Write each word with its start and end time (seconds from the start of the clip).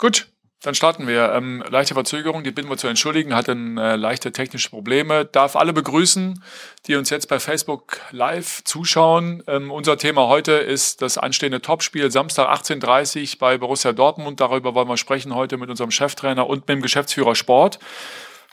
Gut, 0.00 0.28
dann 0.62 0.74
starten 0.74 1.06
wir. 1.06 1.32
Ähm, 1.34 1.62
leichte 1.68 1.92
Verzögerung, 1.92 2.42
die 2.42 2.52
bitten 2.52 2.70
wir 2.70 2.78
zu 2.78 2.88
entschuldigen, 2.88 3.34
hatten 3.34 3.76
äh, 3.76 3.96
leichte 3.96 4.32
technische 4.32 4.70
Probleme. 4.70 5.26
Darf 5.26 5.56
alle 5.56 5.74
begrüßen, 5.74 6.42
die 6.86 6.96
uns 6.96 7.10
jetzt 7.10 7.28
bei 7.28 7.38
Facebook 7.38 8.00
live 8.10 8.64
zuschauen. 8.64 9.42
Ähm, 9.46 9.70
unser 9.70 9.98
Thema 9.98 10.26
heute 10.26 10.52
ist 10.52 11.02
das 11.02 11.18
anstehende 11.18 11.60
Topspiel 11.60 12.10
Samstag 12.10 12.48
18.30 12.48 13.38
bei 13.38 13.58
Borussia 13.58 13.92
Dortmund. 13.92 14.40
Darüber 14.40 14.74
wollen 14.74 14.88
wir 14.88 14.96
sprechen 14.96 15.34
heute 15.34 15.58
mit 15.58 15.68
unserem 15.68 15.90
Cheftrainer 15.90 16.46
und 16.46 16.60
mit 16.60 16.68
dem 16.70 16.80
Geschäftsführer 16.80 17.34
Sport. 17.34 17.78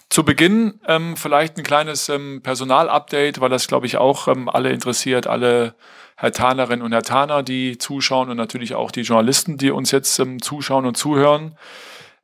Zu 0.10 0.26
Beginn 0.26 0.82
ähm, 0.86 1.16
vielleicht 1.16 1.58
ein 1.58 1.64
kleines 1.64 2.10
ähm, 2.10 2.42
Personalupdate, 2.44 3.40
weil 3.40 3.50
das, 3.50 3.70
glaube 3.70 3.86
ich, 3.86 3.96
auch 3.96 4.28
ähm, 4.28 4.50
alle 4.50 4.72
interessiert, 4.72 5.28
alle 5.28 5.76
Herr 6.20 6.32
Tanerinnen 6.32 6.84
und 6.84 6.92
Herr 6.92 7.04
Taner, 7.04 7.44
die 7.44 7.78
zuschauen 7.78 8.30
und 8.30 8.38
natürlich 8.38 8.74
auch 8.74 8.90
die 8.90 9.02
Journalisten, 9.02 9.58
die 9.58 9.70
uns 9.70 9.92
jetzt 9.92 10.18
ähm, 10.18 10.42
zuschauen 10.42 10.88
und 10.88 10.98
zuhören. 10.98 11.56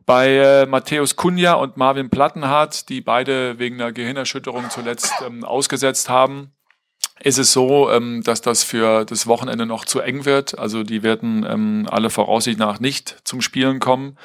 Bei 0.08 0.30
äh, 0.30 0.66
Matthäus 0.66 1.16
Kunja 1.16 1.54
und 1.54 1.78
Marvin 1.78 2.10
Plattenhardt, 2.10 2.90
die 2.90 3.02
beide 3.02 3.60
wegen 3.60 3.80
einer 3.80 3.92
Gehirnerschütterung 3.92 4.72
zuletzt 4.72 5.14
ähm, 5.26 5.46
ausgesetzt 5.46 6.10
haben, 6.10 6.52
ist 7.22 7.38
es 7.38 7.54
so, 7.54 7.90
ähm, 7.90 8.22
dass 8.24 8.42
das 8.42 8.64
für 8.64 9.06
das 9.06 9.28
Wochenende 9.28 9.66
noch 9.66 9.86
zu 9.86 10.02
eng 10.02 10.26
wird. 10.26 10.58
Also 10.58 10.84
die 10.84 11.04
werden 11.04 11.46
ähm, 11.48 11.88
alle 11.90 12.10
Voraussicht 12.10 12.60
nach 12.60 12.80
nicht 12.80 13.18
zum 13.24 13.42
Spielen 13.42 13.80
kommen. 13.80 14.18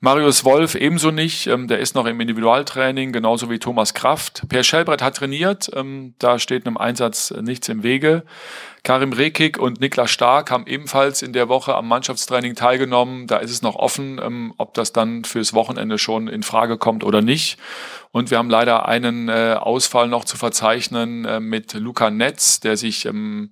Marius 0.00 0.44
Wolf 0.44 0.74
ebenso 0.74 1.10
nicht. 1.10 1.46
Ähm, 1.48 1.66
der 1.66 1.80
ist 1.80 1.94
noch 1.94 2.06
im 2.06 2.20
Individualtraining, 2.20 3.12
genauso 3.12 3.50
wie 3.50 3.58
Thomas 3.58 3.94
Kraft. 3.94 4.44
Per 4.48 4.62
Schellbrett 4.62 5.02
hat 5.02 5.16
trainiert. 5.16 5.70
Da 6.18 6.38
steht 6.38 6.66
einem 6.66 6.76
Einsatz 6.76 7.30
nichts 7.30 7.68
im 7.68 7.82
Wege. 7.82 8.24
Karim 8.82 9.12
Rekik 9.12 9.58
und 9.58 9.80
Niklas 9.80 10.10
Stark 10.10 10.50
haben 10.50 10.66
ebenfalls 10.66 11.22
in 11.22 11.32
der 11.32 11.48
Woche 11.48 11.74
am 11.74 11.88
Mannschaftstraining 11.88 12.54
teilgenommen. 12.54 13.26
Da 13.26 13.38
ist 13.38 13.50
es 13.50 13.62
noch 13.62 13.74
offen, 13.74 14.52
ob 14.58 14.74
das 14.74 14.92
dann 14.92 15.24
fürs 15.24 15.54
Wochenende 15.54 15.98
schon 15.98 16.28
in 16.28 16.42
Frage 16.42 16.78
kommt 16.78 17.02
oder 17.02 17.22
nicht. 17.22 17.58
Und 18.16 18.30
wir 18.30 18.38
haben 18.38 18.48
leider 18.48 18.88
einen 18.88 19.28
äh, 19.28 19.56
Ausfall 19.60 20.08
noch 20.08 20.24
zu 20.24 20.38
verzeichnen 20.38 21.26
äh, 21.26 21.38
mit 21.38 21.74
Luca 21.74 22.10
Netz, 22.10 22.60
der 22.60 22.78
sich 22.78 23.04
ähm, 23.04 23.50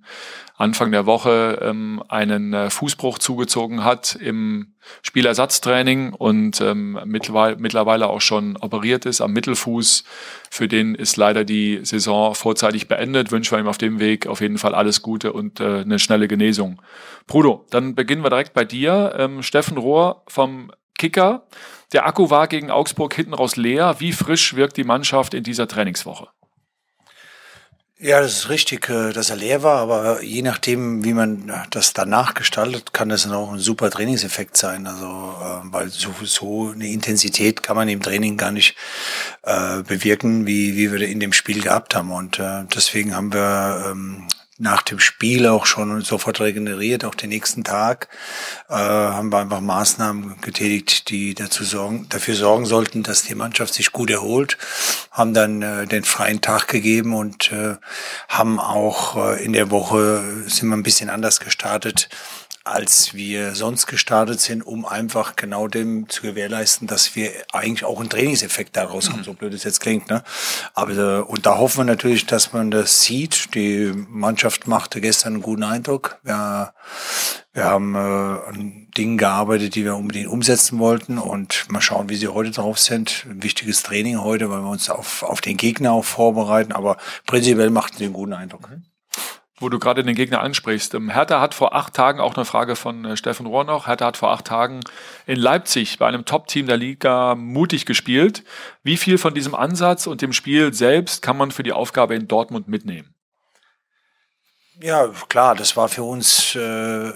Anfang 0.57 0.91
der 0.91 1.05
Woche 1.05 1.59
ähm, 1.61 2.01
einen 2.07 2.51
äh, 2.51 2.71
Fußbruch 2.71 3.19
zugezogen 3.19 3.83
hat 3.83 4.15
im 4.15 4.73
Spielersatztraining 5.03 6.13
und 6.13 6.61
ähm, 6.61 6.99
mittlerweile, 7.05 7.57
mittlerweile 7.57 8.07
auch 8.07 8.21
schon 8.21 8.57
operiert 8.57 9.05
ist 9.05 9.21
am 9.21 9.33
Mittelfuß. 9.33 10.03
Für 10.49 10.67
den 10.67 10.95
ist 10.95 11.15
leider 11.15 11.43
die 11.43 11.81
Saison 11.83 12.33
vorzeitig 12.33 12.87
beendet. 12.87 13.31
Wünschen 13.31 13.55
wir 13.55 13.59
ihm 13.59 13.67
auf 13.67 13.77
dem 13.77 13.99
Weg 13.99 14.25
auf 14.25 14.41
jeden 14.41 14.57
Fall 14.57 14.73
alles 14.73 15.03
Gute 15.03 15.31
und 15.31 15.59
äh, 15.59 15.81
eine 15.81 15.99
schnelle 15.99 16.27
Genesung. 16.27 16.81
Bruno, 17.27 17.67
dann 17.69 17.93
beginnen 17.93 18.23
wir 18.23 18.31
direkt 18.31 18.53
bei 18.53 18.65
dir. 18.65 19.13
Ähm, 19.15 19.43
Steffen 19.43 19.77
Rohr 19.77 20.23
vom 20.27 20.71
Kicker. 20.97 21.47
Der 21.93 22.05
Akku 22.05 22.29
war 22.29 22.47
gegen 22.47 22.71
Augsburg 22.71 23.13
hinten 23.13 23.33
raus 23.33 23.55
leer. 23.55 23.95
Wie 23.99 24.13
frisch 24.13 24.55
wirkt 24.55 24.77
die 24.77 24.83
Mannschaft 24.83 25.33
in 25.33 25.43
dieser 25.43 25.67
Trainingswoche? 25.67 26.27
Ja, 27.97 28.19
das 28.19 28.33
ist 28.33 28.49
richtig, 28.49 28.89
äh, 28.89 29.13
dass 29.13 29.29
er 29.29 29.37
leer 29.37 29.63
war, 29.63 29.79
aber 29.79 30.21
je 30.21 30.41
nachdem, 30.41 31.05
wie 31.05 31.13
man 31.13 31.49
das 31.69 31.93
danach 31.93 32.33
gestaltet, 32.33 32.91
kann 32.91 33.07
das 33.07 33.25
auch 33.31 33.53
ein 33.53 33.59
super 33.59 33.89
Trainingseffekt 33.89 34.57
sein. 34.57 34.85
Also, 34.85 35.05
äh, 35.05 35.71
weil 35.71 35.87
so, 35.87 36.13
so 36.23 36.71
eine 36.71 36.87
Intensität 36.89 37.63
kann 37.63 37.77
man 37.77 37.87
im 37.87 38.01
Training 38.01 38.35
gar 38.35 38.51
nicht 38.51 38.75
äh, 39.43 39.81
bewirken, 39.83 40.45
wie, 40.45 40.75
wie 40.75 40.91
wir 40.91 41.07
in 41.07 41.21
dem 41.21 41.31
Spiel 41.31 41.61
gehabt 41.61 41.95
haben. 41.95 42.11
Und 42.11 42.37
äh, 42.37 42.65
deswegen 42.75 43.15
haben 43.15 43.31
wir 43.31 43.85
ähm, 43.91 44.27
nach 44.57 44.81
dem 44.83 44.99
Spiel 44.99 45.47
auch 45.47 45.65
schon 45.65 46.01
sofort 46.01 46.39
regeneriert, 46.39 47.03
auch 47.03 47.15
den 47.15 47.29
nächsten 47.29 47.65
Tag, 47.65 48.07
äh, 48.69 48.73
haben 48.73 49.31
wir 49.31 49.39
einfach 49.39 49.59
Maßnahmen 49.59 50.39
getätigt, 50.39 51.09
die 51.09 51.33
dazu 51.33 51.65
sorgen, 51.65 52.07
dafür 52.09 52.35
sorgen 52.35 52.65
sollten, 52.65 53.03
dass 53.03 53.23
die 53.23 53.35
Mannschaft 53.35 53.73
sich 53.73 53.91
gut 53.91 54.09
erholt, 54.09 54.57
haben 55.11 55.33
dann 55.33 55.61
äh, 55.61 55.87
den 55.87 56.05
freien 56.05 56.39
Tag 56.39 56.69
gegeben 56.69 57.13
und 57.13 57.51
äh, 57.51 57.75
haben 58.29 58.59
auch 58.59 59.17
äh, 59.17 59.43
in 59.43 59.51
der 59.51 59.71
Woche 59.71 60.23
sind 60.47 60.69
wir 60.69 60.77
ein 60.77 60.83
bisschen 60.83 61.09
anders 61.09 61.41
gestartet 61.41 62.07
als 62.65 63.13
wir 63.13 63.53
sonst 63.53 63.85
gestartet 63.85 64.41
sind, 64.41 64.63
um 64.63 64.85
einfach 64.85 65.35
genau 65.35 65.67
dem 65.67 66.09
zu 66.09 66.23
gewährleisten, 66.23 66.87
dass 66.87 67.15
wir 67.15 67.31
eigentlich 67.53 67.85
auch 67.85 67.99
einen 67.99 68.09
Trainingseffekt 68.09 68.75
daraus 68.75 69.11
haben, 69.11 69.23
so 69.23 69.33
blöd 69.33 69.53
es 69.53 69.63
jetzt 69.63 69.81
klingt. 69.81 70.09
Ne? 70.09 70.23
Aber 70.73 70.91
äh, 70.93 71.21
und 71.21 71.45
da 71.45 71.59
hoffen 71.59 71.81
wir 71.81 71.83
natürlich, 71.85 72.25
dass 72.25 72.53
man 72.53 72.71
das 72.71 73.03
sieht. 73.03 73.53
Die 73.53 73.93
Mannschaft 74.09 74.67
machte 74.67 74.99
gestern 74.99 75.33
einen 75.33 75.43
guten 75.43 75.61
Eindruck. 75.61 76.19
Wir, 76.23 76.73
wir 77.53 77.63
haben 77.65 77.93
äh, 77.93 77.99
an 77.99 78.87
Dingen 78.97 79.19
gearbeitet, 79.19 79.75
die 79.75 79.83
wir 79.83 79.95
unbedingt 79.95 80.27
umsetzen 80.27 80.79
wollten 80.79 81.19
und 81.19 81.71
mal 81.71 81.81
schauen, 81.81 82.09
wie 82.09 82.15
sie 82.15 82.29
heute 82.29 82.49
drauf 82.49 82.79
sind. 82.79 83.27
Ein 83.29 83.43
wichtiges 83.43 83.83
Training 83.83 84.21
heute, 84.21 84.49
weil 84.49 84.61
wir 84.61 84.69
uns 84.69 84.89
auf, 84.89 85.21
auf 85.21 85.39
den 85.39 85.57
Gegner 85.57 85.91
auch 85.91 86.05
vorbereiten, 86.05 86.71
aber 86.71 86.97
prinzipiell 87.27 87.69
machten 87.69 87.97
sie 87.97 88.05
einen 88.05 88.13
guten 88.13 88.33
Eindruck. 88.33 88.71
Mhm 88.71 88.94
wo 89.59 89.69
du 89.69 89.79
gerade 89.79 90.03
den 90.03 90.15
Gegner 90.15 90.41
ansprichst. 90.41 90.93
Ähm, 90.95 91.09
Hertha 91.09 91.39
hat 91.39 91.53
vor 91.53 91.75
acht 91.75 91.93
Tagen, 91.93 92.19
auch 92.19 92.35
eine 92.35 92.45
Frage 92.45 92.75
von 92.75 93.05
äh, 93.05 93.17
Steffen 93.17 93.45
Rohr 93.45 93.63
noch, 93.63 93.87
Hertha 93.87 94.05
hat 94.05 94.17
vor 94.17 94.31
acht 94.31 94.45
Tagen 94.45 94.81
in 95.25 95.39
Leipzig 95.39 95.97
bei 95.97 96.07
einem 96.07 96.25
Top-Team 96.25 96.67
der 96.67 96.77
Liga 96.77 97.35
mutig 97.35 97.85
gespielt. 97.85 98.43
Wie 98.83 98.97
viel 98.97 99.17
von 99.17 99.33
diesem 99.33 99.55
Ansatz 99.55 100.07
und 100.07 100.21
dem 100.21 100.33
Spiel 100.33 100.73
selbst 100.73 101.21
kann 101.21 101.37
man 101.37 101.51
für 101.51 101.63
die 101.63 101.73
Aufgabe 101.73 102.15
in 102.15 102.27
Dortmund 102.27 102.67
mitnehmen? 102.67 103.14
Ja, 104.81 105.07
klar, 105.29 105.55
das 105.55 105.77
war 105.77 105.87
für 105.87 106.03
uns 106.03 106.53
äh, 106.53 106.59
äh, 106.59 107.11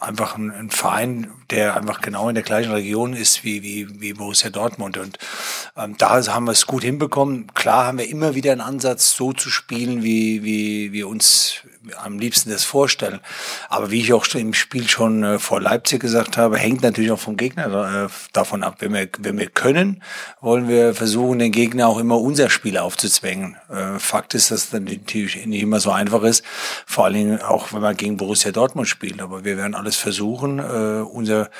einfach 0.00 0.38
ein, 0.38 0.50
ein, 0.50 0.70
Verein, 0.70 1.30
der 1.50 1.76
einfach 1.76 2.00
genau 2.00 2.30
in 2.30 2.34
der 2.34 2.42
gleichen 2.42 2.72
Region 2.72 3.12
ist 3.12 3.44
wie, 3.44 3.62
wie, 3.62 4.00
wie 4.00 4.14
Borussia 4.14 4.48
Dortmund. 4.48 4.96
Und 4.96 5.18
ähm, 5.76 5.96
da 5.98 6.26
haben 6.26 6.44
wir 6.46 6.52
es 6.52 6.66
gut 6.66 6.82
hinbekommen. 6.82 7.52
Klar 7.52 7.86
haben 7.86 7.98
wir 7.98 8.08
immer 8.08 8.34
wieder 8.34 8.52
einen 8.52 8.62
Ansatz, 8.62 9.14
so 9.14 9.34
zu 9.34 9.50
spielen, 9.50 10.02
wie, 10.02 10.42
wie 10.42 10.90
wir 10.92 11.06
uns 11.08 11.64
am 11.96 12.18
liebsten 12.18 12.50
das 12.50 12.64
vorstellen. 12.64 13.20
Aber 13.68 13.90
wie 13.90 14.00
ich 14.00 14.12
auch 14.12 14.26
im 14.34 14.54
Spiel 14.54 14.88
schon 14.88 15.22
äh, 15.22 15.38
vor 15.38 15.60
Leipzig 15.60 16.00
gesagt 16.00 16.36
habe, 16.36 16.58
hängt 16.58 16.82
natürlich 16.82 17.10
auch 17.10 17.18
vom 17.18 17.36
Gegner 17.36 18.06
äh, 18.06 18.08
davon 18.32 18.62
ab. 18.62 18.76
Wenn 18.80 18.92
wir, 18.92 19.08
wenn 19.18 19.38
wir 19.38 19.48
können, 19.48 20.02
wollen 20.40 20.68
wir 20.68 20.94
versuchen, 20.94 21.38
den 21.38 21.52
Gegner 21.52 21.88
auch 21.88 21.98
immer 21.98 22.18
unser 22.18 22.50
Spiel 22.50 22.76
aufzuzwängen. 22.76 23.56
Äh, 23.68 23.98
Fakt 23.98 24.34
ist, 24.34 24.50
dass 24.50 24.70
das 24.70 24.80
natürlich 24.80 25.46
nicht 25.46 25.62
immer 25.62 25.80
so 25.80 25.90
einfach 25.90 26.22
ist, 26.22 26.44
vor 26.86 27.04
allen 27.04 27.14
Dingen 27.14 27.42
auch, 27.42 27.72
wenn 27.72 27.80
man 27.80 27.96
gegen 27.96 28.16
Borussia 28.16 28.52
Dortmund 28.52 28.88
spielt. 28.88 29.20
Aber 29.20 29.44
wir 29.44 29.56
werden 29.56 29.74
alles 29.74 29.96
versuchen, 29.96 30.58
äh, 30.58 31.02
unser 31.02 31.50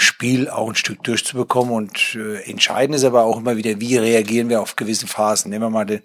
Spiel 0.00 0.48
auch 0.48 0.68
ein 0.68 0.76
Stück 0.76 1.02
durchzubekommen. 1.02 1.72
Und 1.72 2.14
äh, 2.14 2.48
entscheidend 2.48 2.94
ist 2.94 3.04
aber 3.04 3.24
auch 3.24 3.38
immer 3.38 3.56
wieder, 3.56 3.80
wie 3.80 3.96
reagieren 3.96 4.48
wir 4.48 4.60
auf 4.60 4.76
gewisse 4.76 5.08
Phasen. 5.08 5.50
Nehmen 5.50 5.64
wir 5.64 5.70
mal 5.70 5.86
den, 5.86 6.02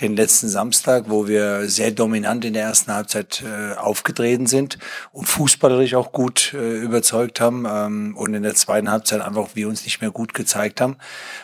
den 0.00 0.16
letzten 0.16 0.48
Samstag, 0.48 1.04
wo 1.08 1.28
wir 1.28 1.68
sehr 1.68 1.90
dominant 1.90 2.44
in 2.46 2.54
der 2.54 2.64
ersten 2.64 2.94
Halbzeit 2.94 3.42
äh, 3.42 3.74
aufgetreten 3.76 4.46
sind 4.46 4.78
und 5.12 5.26
fußballerisch 5.26 5.94
auch 5.94 6.12
gut 6.12 6.54
äh, 6.54 6.78
überzeugt 6.78 7.40
haben 7.40 7.66
ähm, 7.68 8.16
und 8.16 8.32
in 8.32 8.42
der 8.42 8.54
zweiten 8.54 8.90
Halbzeit 8.90 9.20
einfach 9.20 9.48
wir 9.54 9.68
uns 9.68 9.84
nicht 9.84 10.00
mehr 10.00 10.10
gut 10.10 10.32
gezeigt 10.32 10.80
haben, 10.80 10.96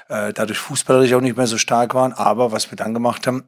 äh, 0.09 0.33
dadurch 0.33 0.59
fußballerisch 0.59 1.13
auch 1.13 1.21
nicht 1.21 1.37
mehr 1.37 1.47
so 1.47 1.59
stark 1.59 1.95
waren. 1.95 2.15
Aber 2.15 2.51
was 2.51 2.71
wir 2.71 2.77
dann 2.77 2.95
gemacht 2.95 3.27
haben, 3.27 3.45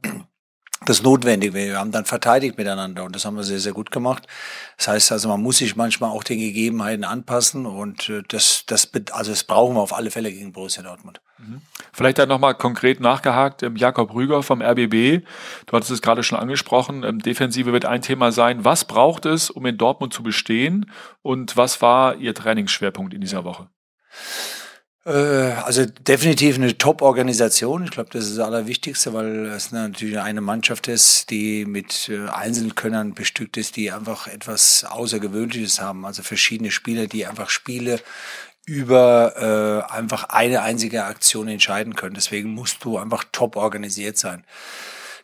das 0.87 1.03
notwendig. 1.03 1.55
Wir 1.55 1.79
haben 1.79 1.93
dann 1.93 2.05
verteidigt 2.05 2.59
miteinander 2.59 3.05
und 3.05 3.15
das 3.15 3.25
haben 3.25 3.37
wir 3.37 3.45
sehr, 3.45 3.61
sehr 3.61 3.73
gut 3.73 3.91
gemacht. 3.91 4.27
Das 4.77 4.89
heißt 4.89 5.13
also, 5.13 5.29
man 5.29 5.43
muss 5.43 5.59
sich 5.59 5.77
manchmal 5.77 6.11
auch 6.11 6.25
den 6.25 6.39
Gegebenheiten 6.39 7.05
anpassen 7.05 7.67
und 7.67 8.09
äh, 8.09 8.23
das, 8.29 8.65
das, 8.67 8.91
also 9.13 9.31
das 9.31 9.45
brauchen 9.45 9.77
wir 9.77 9.81
auf 9.81 9.95
alle 9.95 10.11
Fälle 10.11 10.33
gegen 10.33 10.53
Borussia 10.53 10.83
Dortmund. 10.83 11.21
Mhm. 11.39 11.63
Vielleicht 11.93 12.19
dann 12.19 12.29
nochmal 12.29 12.55
konkret 12.55 13.01
nachgehakt, 13.01 13.63
ähm, 13.63 13.77
Jakob 13.77 14.15
Rüger 14.15 14.43
vom 14.43 14.63
RBB, 14.63 15.25
du 15.67 15.73
hattest 15.73 15.91
es 15.91 16.03
gerade 16.03 16.23
schon 16.23 16.39
angesprochen, 16.39 17.05
ähm, 17.05 17.19
Defensive 17.21 17.73
wird 17.73 17.85
ein 17.85 18.03
Thema 18.03 18.33
sein. 18.33 18.65
Was 18.65 18.85
braucht 18.85 19.27
es, 19.27 19.51
um 19.51 19.67
in 19.67 19.79
Dortmund 19.79 20.13
zu 20.13 20.23
bestehen 20.23 20.91
und 21.23 21.57
was 21.57 21.83
war 21.83 22.17
Ihr 22.17 22.35
Trainingsschwerpunkt 22.35 23.15
in 23.15 23.21
dieser 23.21 23.45
Woche? 23.45 23.69
Äh, 24.13 24.62
also 25.11 25.85
definitiv 25.85 26.57
eine 26.57 26.79
Top-Organisation. 26.79 27.85
Ich 27.85 27.91
glaube, 27.91 28.11
das 28.13 28.27
ist 28.27 28.39
das 28.39 28.47
Allerwichtigste, 28.47 29.13
weil 29.13 29.47
es 29.47 29.73
natürlich 29.73 30.21
eine 30.21 30.41
Mannschaft 30.41 30.87
ist, 30.87 31.31
die 31.31 31.65
mit 31.65 32.09
äh, 32.09 32.29
Einzelkönnern 32.29 33.15
bestückt 33.15 33.57
ist, 33.57 33.77
die 33.77 33.91
einfach 33.91 34.29
etwas 34.29 34.85
Außergewöhnliches 34.85 35.81
haben. 35.81 36.07
Also 36.07 36.23
verschiedene 36.23 36.71
Spieler, 36.71 37.09
die 37.09 37.27
einfach 37.27 37.51
Spiele 37.51 38.01
über 38.65 39.87
äh, 39.89 39.93
einfach 39.93 40.25
eine 40.29 40.63
einzige 40.63 41.05
Aktion 41.05 41.49
entscheiden 41.49 41.97
können. 41.97 42.15
Deswegen 42.15 42.51
musst 42.51 42.85
du 42.85 42.97
einfach 42.99 43.25
top 43.33 43.57
organisiert 43.57 44.19
sein. 44.19 44.45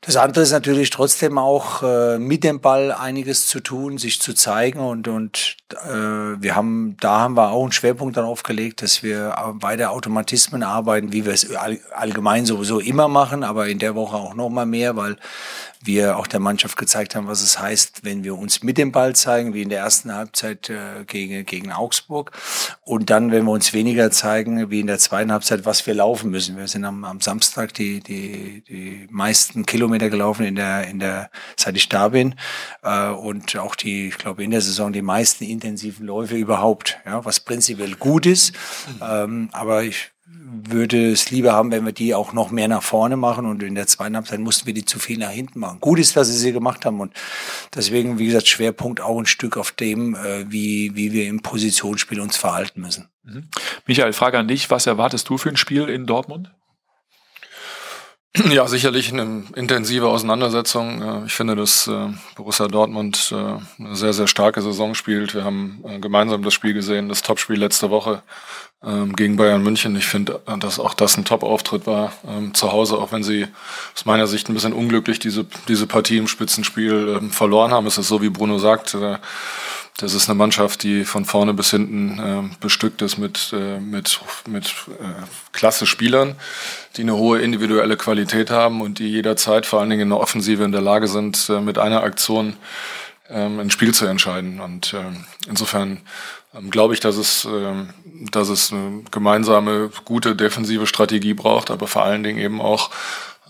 Das 0.00 0.16
andere 0.16 0.42
ist 0.42 0.52
natürlich 0.52 0.90
trotzdem 0.90 1.38
auch 1.38 1.82
äh, 1.82 2.18
mit 2.18 2.44
dem 2.44 2.60
Ball 2.60 2.92
einiges 2.92 3.46
zu 3.46 3.60
tun, 3.60 3.98
sich 3.98 4.20
zu 4.20 4.32
zeigen. 4.32 4.80
Und 4.80 5.08
und 5.08 5.56
äh, 5.72 5.88
wir 5.88 6.54
haben 6.54 6.96
da 7.00 7.20
haben 7.20 7.36
wir 7.36 7.50
auch 7.50 7.62
einen 7.62 7.72
Schwerpunkt 7.72 8.16
darauf 8.16 8.42
gelegt, 8.42 8.82
dass 8.82 9.02
wir 9.02 9.34
beide 9.54 9.90
Automatismen 9.90 10.62
arbeiten, 10.62 11.12
wie 11.12 11.24
wir 11.26 11.32
es 11.32 11.54
all, 11.54 11.80
allgemein 11.94 12.46
sowieso 12.46 12.78
immer 12.80 13.08
machen, 13.08 13.42
aber 13.42 13.68
in 13.68 13.78
der 13.78 13.94
Woche 13.94 14.16
auch 14.16 14.34
noch 14.34 14.48
mal 14.48 14.66
mehr, 14.66 14.96
weil 14.96 15.16
wir 15.82 16.16
auch 16.18 16.26
der 16.26 16.40
Mannschaft 16.40 16.76
gezeigt 16.76 17.14
haben, 17.14 17.26
was 17.26 17.42
es 17.42 17.58
heißt, 17.58 18.04
wenn 18.04 18.24
wir 18.24 18.36
uns 18.36 18.62
mit 18.62 18.78
dem 18.78 18.92
Ball 18.92 19.14
zeigen, 19.14 19.54
wie 19.54 19.62
in 19.62 19.68
der 19.68 19.80
ersten 19.80 20.12
Halbzeit 20.12 20.68
äh, 20.70 21.04
gegen, 21.06 21.44
gegen 21.46 21.72
Augsburg. 21.72 22.32
Und 22.82 23.10
dann, 23.10 23.30
wenn 23.30 23.44
wir 23.44 23.52
uns 23.52 23.72
weniger 23.72 24.10
zeigen, 24.10 24.70
wie 24.70 24.80
in 24.80 24.86
der 24.86 24.98
zweiten 24.98 25.32
Halbzeit, 25.32 25.66
was 25.66 25.86
wir 25.86 25.94
laufen 25.94 26.30
müssen. 26.30 26.56
Wir 26.56 26.68
sind 26.68 26.84
am, 26.84 27.04
am 27.04 27.20
Samstag 27.20 27.74
die, 27.74 28.00
die, 28.00 28.64
die 28.68 29.06
meisten 29.10 29.66
Kilometer 29.66 30.10
gelaufen 30.10 30.44
in 30.44 30.56
der, 30.56 30.88
in 30.88 30.98
der, 30.98 31.30
seit 31.56 31.76
ich 31.76 31.88
da 31.88 32.08
bin. 32.08 32.34
Äh, 32.82 33.10
und 33.10 33.56
auch 33.56 33.76
die, 33.76 34.08
ich 34.08 34.18
glaube, 34.18 34.42
in 34.42 34.50
der 34.50 34.60
Saison 34.60 34.92
die 34.92 35.02
meisten 35.02 35.44
intensiven 35.44 36.06
Läufe 36.06 36.36
überhaupt, 36.36 36.98
ja, 37.06 37.24
was 37.24 37.40
prinzipiell 37.40 37.94
gut 37.94 38.26
ist. 38.26 38.52
Mhm. 38.52 39.02
Ähm, 39.02 39.48
aber 39.52 39.82
ich 39.82 40.10
würde 40.70 41.10
es 41.10 41.30
lieber 41.30 41.52
haben, 41.52 41.70
wenn 41.70 41.84
wir 41.84 41.92
die 41.92 42.14
auch 42.14 42.32
noch 42.32 42.50
mehr 42.50 42.68
nach 42.68 42.82
vorne 42.82 43.16
machen 43.16 43.46
und 43.46 43.62
in 43.62 43.74
der 43.74 43.86
zweiten 43.86 44.16
Halbzeit 44.16 44.40
mussten 44.40 44.66
wir 44.66 44.74
die 44.74 44.84
zu 44.84 44.98
viel 44.98 45.18
nach 45.18 45.30
hinten 45.30 45.60
machen. 45.60 45.80
Gut 45.80 45.98
ist, 45.98 46.16
dass 46.16 46.28
sie 46.28 46.38
sie 46.38 46.52
gemacht 46.52 46.84
haben 46.84 47.00
und 47.00 47.12
deswegen, 47.74 48.18
wie 48.18 48.26
gesagt, 48.26 48.48
Schwerpunkt 48.48 49.00
auch 49.00 49.18
ein 49.18 49.26
Stück 49.26 49.56
auf 49.56 49.72
dem, 49.72 50.14
äh, 50.14 50.50
wie, 50.50 50.94
wie 50.94 51.12
wir 51.12 51.26
im 51.26 51.40
Positionsspiel 51.40 52.20
uns 52.20 52.36
verhalten 52.36 52.80
müssen. 52.80 53.08
Mhm. 53.24 53.48
Michael, 53.86 54.12
Frage 54.12 54.38
an 54.38 54.48
dich. 54.48 54.70
Was 54.70 54.86
erwartest 54.86 55.28
du 55.28 55.38
für 55.38 55.50
ein 55.50 55.56
Spiel 55.56 55.88
in 55.88 56.06
Dortmund? 56.06 56.50
Ja, 58.50 58.68
sicherlich 58.68 59.12
eine 59.12 59.44
intensive 59.56 60.06
Auseinandersetzung. 60.06 61.24
Ich 61.26 61.32
finde, 61.32 61.56
dass 61.56 61.86
äh, 61.88 62.08
Borussia 62.36 62.68
Dortmund 62.68 63.32
äh, 63.32 63.82
eine 63.82 63.96
sehr, 63.96 64.12
sehr 64.12 64.26
starke 64.28 64.60
Saison 64.62 64.94
spielt. 64.94 65.34
Wir 65.34 65.44
haben 65.44 65.82
äh, 65.84 65.98
gemeinsam 65.98 66.42
das 66.42 66.54
Spiel 66.54 66.74
gesehen, 66.74 67.08
das 67.08 67.22
Topspiel 67.22 67.58
letzte 67.58 67.90
Woche 67.90 68.22
ähm, 68.84 69.16
gegen 69.16 69.36
Bayern 69.36 69.62
München. 69.62 69.96
Ich 69.96 70.06
finde, 70.06 70.40
dass 70.60 70.78
auch 70.78 70.94
das 70.94 71.16
ein 71.16 71.24
Top-Auftritt 71.24 71.86
war 71.86 72.12
ähm, 72.26 72.54
zu 72.54 72.72
Hause, 72.72 72.98
auch 72.98 73.12
wenn 73.12 73.22
sie 73.22 73.46
aus 73.94 74.04
meiner 74.04 74.26
Sicht 74.26 74.48
ein 74.48 74.54
bisschen 74.54 74.72
unglücklich 74.72 75.18
diese, 75.18 75.46
diese 75.68 75.86
Partie 75.86 76.18
im 76.18 76.28
Spitzenspiel 76.28 77.18
ähm, 77.20 77.30
verloren 77.30 77.72
haben. 77.72 77.86
Es 77.86 77.98
ist 77.98 78.08
so, 78.08 78.22
wie 78.22 78.30
Bruno 78.30 78.58
sagt, 78.58 78.96
das 79.98 80.14
ist 80.14 80.28
eine 80.28 80.38
Mannschaft, 80.38 80.84
die 80.84 81.04
von 81.04 81.24
vorne 81.24 81.52
bis 81.54 81.72
hinten 81.72 82.18
äh, 82.20 82.56
bestückt 82.60 83.02
ist 83.02 83.18
mit, 83.18 83.52
äh, 83.52 83.80
mit, 83.80 84.20
mit 84.46 84.66
äh, 84.66 85.26
klasse 85.50 85.86
Spielern, 85.86 86.36
die 86.96 87.02
eine 87.02 87.16
hohe 87.16 87.40
individuelle 87.40 87.96
Qualität 87.96 88.50
haben 88.50 88.80
und 88.80 89.00
die 89.00 89.08
jederzeit 89.08 89.66
vor 89.66 89.80
allen 89.80 89.90
Dingen 89.90 90.02
in 90.02 90.10
der 90.10 90.20
Offensive 90.20 90.62
in 90.62 90.70
der 90.70 90.82
Lage 90.82 91.08
sind, 91.08 91.48
äh, 91.50 91.60
mit 91.60 91.78
einer 91.78 92.04
Aktion 92.04 92.54
ähm, 93.28 93.58
ein 93.58 93.72
Spiel 93.72 93.92
zu 93.92 94.06
entscheiden. 94.06 94.60
Und 94.60 94.94
äh, 94.94 95.02
insofern 95.48 95.90
ähm, 95.90 95.98
glaube 96.70 96.94
ich, 96.94 97.00
dass 97.00 97.16
es, 97.16 97.44
ähm, 97.44 97.90
dass 98.30 98.48
es 98.48 98.72
eine 98.72 99.02
gemeinsame, 99.10 99.90
gute 100.04 100.34
defensive 100.34 100.86
Strategie 100.86 101.34
braucht, 101.34 101.70
aber 101.70 101.86
vor 101.86 102.04
allen 102.04 102.22
Dingen 102.22 102.38
eben 102.38 102.60
auch 102.60 102.90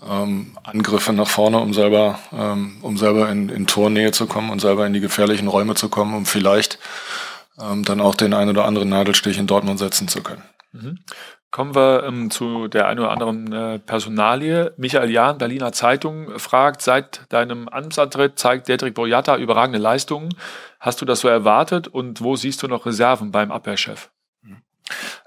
ähm, 0.07 0.57
Angriffe 0.63 1.13
nach 1.13 1.27
vorne, 1.27 1.59
um 1.59 1.73
selber, 1.73 2.19
ähm, 2.31 2.77
um 2.81 2.97
selber 2.97 3.29
in, 3.29 3.49
in 3.49 3.67
Tornähe 3.67 4.11
zu 4.11 4.27
kommen 4.27 4.49
und 4.49 4.59
selber 4.61 4.85
in 4.85 4.93
die 4.93 4.99
gefährlichen 4.99 5.47
Räume 5.47 5.75
zu 5.75 5.89
kommen, 5.89 6.15
um 6.15 6.25
vielleicht 6.25 6.79
ähm, 7.59 7.83
dann 7.83 8.01
auch 8.01 8.15
den 8.15 8.33
einen 8.33 8.51
oder 8.51 8.65
anderen 8.65 8.89
Nadelstich 8.89 9.37
in 9.37 9.47
Dortmund 9.47 9.79
setzen 9.79 10.07
zu 10.07 10.21
können. 10.21 10.43
Mhm. 10.71 10.99
Kommen 11.51 11.73
wir 11.73 12.03
ähm, 12.03 12.29
zu 12.29 12.67
der 12.67 12.87
einen 12.87 12.99
oder 12.99 13.09
anderen 13.09 13.51
äh, 13.51 13.79
Personalie. 13.79 14.71
Michael 14.77 15.09
Jahn, 15.09 15.39
Berliner 15.39 15.71
Zeitung, 15.71 16.37
fragt, 16.37 16.83
seit 16.83 17.21
deinem 17.29 17.67
Amtsantritt 17.67 18.37
zeigt 18.37 18.67
Dedrick 18.67 18.93
Boyata 18.93 19.35
überragende 19.37 19.79
Leistungen. 19.79 20.29
Hast 20.79 21.01
du 21.01 21.05
das 21.05 21.21
so 21.21 21.27
erwartet 21.27 21.87
und 21.87 22.21
wo 22.21 22.35
siehst 22.35 22.61
du 22.61 22.67
noch 22.67 22.85
Reserven 22.85 23.31
beim 23.31 23.51
Abwehrchef? 23.51 24.11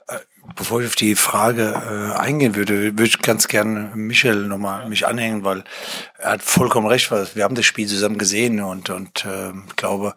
Äh, 0.07 0.19
bevor 0.57 0.81
ich 0.81 0.87
auf 0.87 0.95
die 0.95 1.17
Frage 1.17 1.75
äh, 1.75 2.19
eingehen 2.19 2.55
würde, 2.55 2.85
würde 2.85 3.05
ich 3.05 3.21
ganz 3.21 3.49
gerne 3.49 3.91
Michel 3.95 4.47
nochmal 4.47 4.89
mich 4.89 5.07
anhängen, 5.07 5.45
weil 5.45 5.65
er 6.19 6.33
hat 6.33 6.43
vollkommen 6.43 6.87
recht, 6.87 7.11
weil 7.11 7.27
wir 7.35 7.43
haben 7.43 7.57
das 7.57 7.67
Spiel 7.67 7.89
zusammen 7.89 8.19
gesehen 8.19 8.61
und 8.61 8.91
und 8.91 9.25
äh, 9.25 9.53
glaube, 9.75 10.15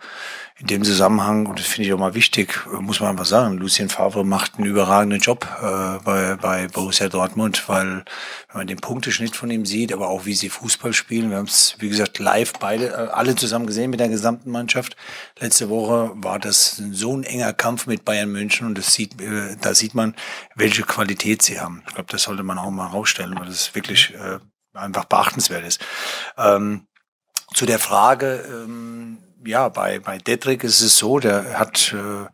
in 0.58 0.68
dem 0.68 0.86
Zusammenhang, 0.86 1.48
und 1.48 1.60
das 1.60 1.66
finde 1.66 1.88
ich 1.88 1.94
auch 1.94 2.00
mal 2.00 2.14
wichtig, 2.14 2.66
muss 2.80 3.02
man 3.02 3.10
einfach 3.10 3.26
sagen, 3.26 3.58
Lucien 3.58 3.90
Favre 3.90 4.24
macht 4.24 4.56
einen 4.56 4.68
überragenden 4.68 5.20
Job 5.20 5.46
äh, 5.62 6.02
bei, 6.02 6.38
bei 6.38 6.68
Borussia 6.70 7.10
Dortmund, 7.10 7.68
weil 7.68 8.06
wenn 8.48 8.58
man 8.60 8.68
den 8.68 8.78
Punkteschnitt 8.78 9.36
von 9.36 9.52
ihm 9.52 9.66
sieht, 9.66 9.92
aber 9.92 10.08
auch 10.08 10.26
wie 10.26 10.34
sie 10.34 10.50
Fußball 10.50 10.94
spielen, 10.94 11.30
wir 11.30 11.38
haben 11.38 11.48
es, 11.48 11.76
wie 11.80 11.90
gesagt, 11.90 12.20
live 12.20 12.54
beide, 12.54 12.88
äh, 12.88 13.10
alle 13.12 13.36
zusammen 13.36 13.68
gesehen 13.68 13.90
mit 13.92 14.00
der 14.00 14.08
gesamten 14.08 14.50
Mannschaft. 14.50 14.96
Letzte 15.40 15.68
Woche 15.68 16.12
war 16.16 16.40
das 16.40 16.82
so 16.92 17.18
ein 17.18 17.26
enger 17.26 17.52
Kampf 17.52 17.86
mit 17.86 18.06
Bayern 18.06 18.32
München 18.32 18.66
und 18.66 18.78
das 18.78 18.94
sieht, 18.94 19.20
äh, 19.20 19.58
da 19.60 19.76
sieht 19.76 19.94
man, 19.94 20.16
welche 20.56 20.84
Qualität 20.84 21.42
sie 21.42 21.60
haben. 21.60 21.84
Ich 21.86 21.96
glaube, 21.96 22.10
das 22.10 22.24
sollte 22.24 22.44
man 22.44 22.60
auch 22.60 22.72
mal 22.72 22.88
rausstellen, 22.88 23.38
weil 23.38 23.48
das 23.48 23.76
wirklich 23.76 24.14
äh, 24.14 24.40
einfach 24.74 25.04
beachtenswert 25.04 25.66
ist. 25.66 25.82
Ähm, 26.38 26.88
zu 27.54 27.66
der 27.66 27.80
Frage, 27.80 28.46
ähm, 28.50 29.18
ja, 29.46 29.70
bei, 29.70 30.00
bei 30.00 30.18
Dedrick 30.18 30.64
ist 30.64 30.82
es 30.82 30.98
so, 30.98 31.20
der 31.20 31.60
hat, 31.60 31.94
äh, 31.94 32.26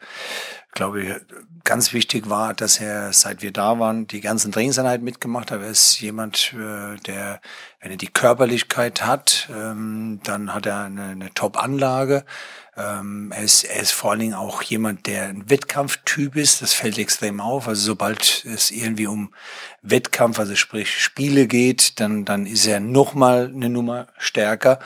glaube 0.71 1.01
ich, 1.01 1.15
ganz 1.63 1.94
wichtig 1.94 2.30
war, 2.30 2.54
dass 2.54 2.80
er, 2.80 3.13
seit 3.13 3.42
wir 3.42 3.52
da 3.52 3.80
waren, 3.80 4.08
die 4.08 4.22
ganzen 4.22 4.52
Trainingseinheiten 4.52 5.04
mitgemacht 5.04 5.52
hat. 5.52 5.62
Er 5.62 5.69
ist 5.69 6.00
jemand, 6.02 6.54
äh, 6.54 6.98
der, 7.06 7.42
wenn 7.80 7.92
er 7.92 7.98
die 7.98 8.08
Körperlichkeit 8.08 9.06
hat, 9.06 9.50
ähm, 9.54 10.19
dann 10.24 10.54
hat 10.54 10.66
er 10.66 10.84
eine, 10.84 11.04
eine 11.04 11.34
Top-Anlage. 11.34 12.25
Ähm, 12.78 13.34
er, 13.36 13.44
ist, 13.44 13.66
er 13.66 13.81
ist 13.81 13.92
vor 13.92 14.12
allen 14.12 14.22
Dingen 14.22 14.34
auch 14.34 14.62
jemand, 14.62 15.06
der 15.06 15.25
ein 15.25 15.50
Wettkampftyp 15.50 16.38
ist. 16.38 16.62
Das 16.62 16.74
fällt 16.74 16.98
extrem 16.98 17.42
auf. 17.42 17.68
Also 17.68 17.81
sobald 17.81 18.46
es 18.46 18.72
irgendwie 18.72 19.08
um 19.08 19.34
Wettkampf, 19.81 20.40
also 20.40 20.56
sprich 20.56 21.04
Spiele 21.04 21.48
geht, 21.48 22.00
dann, 22.00 22.24
dann 22.24 22.46
ist 22.46 22.66
er 22.66 22.80
noch 22.80 23.13
mal 23.13 23.52
eine 23.54 23.69
Nummer 23.69 24.08
stärker. 24.18 24.80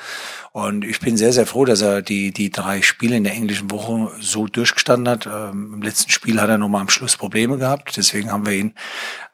Und 0.51 0.83
ich 0.83 1.00
bin 1.00 1.16
sehr, 1.16 1.31
sehr 1.31 1.45
froh, 1.45 1.66
dass 1.66 1.81
er 1.81 2.01
die, 2.01 2.31
die 2.31 2.50
drei 2.50 2.81
Spiele 2.81 3.18
in 3.18 3.24
der 3.24 3.33
englischen 3.33 3.69
Woche 3.69 4.12
so 4.19 4.48
durchgestanden 4.48 5.07
hat. 5.07 5.27
Ähm, 5.27 5.74
Im 5.75 5.81
letzten 5.83 6.10
Spiel 6.10 6.42
hat 6.42 6.50
er 6.50 6.57
nochmal 6.65 6.81
am 6.81 6.89
Schluss 6.89 7.15
Probleme 7.15 7.57
gehabt. 7.57 7.95
Deswegen 7.95 8.31
haben 8.31 8.45
wir 8.45 8.53
ihn 8.53 8.73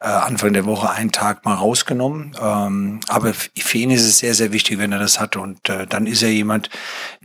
äh, 0.00 0.06
Anfang 0.06 0.52
der 0.52 0.66
Woche 0.66 0.90
einen 0.90 1.12
Tag 1.12 1.44
mal 1.44 1.54
rausgenommen. 1.54 2.36
Ähm, 2.40 3.00
aber 3.08 3.32
für 3.34 3.78
ihn 3.78 3.90
ist 3.90 4.02
es 4.02 4.18
sehr, 4.18 4.34
sehr 4.34 4.52
wichtig, 4.52 4.78
wenn 4.78 4.92
er 4.92 4.98
das 4.98 5.18
hat. 5.18 5.36
Und 5.36 5.68
äh, 5.68 5.86
dann 5.86 6.06
ist 6.06 6.22
er 6.22 6.30
jemand, 6.30 6.70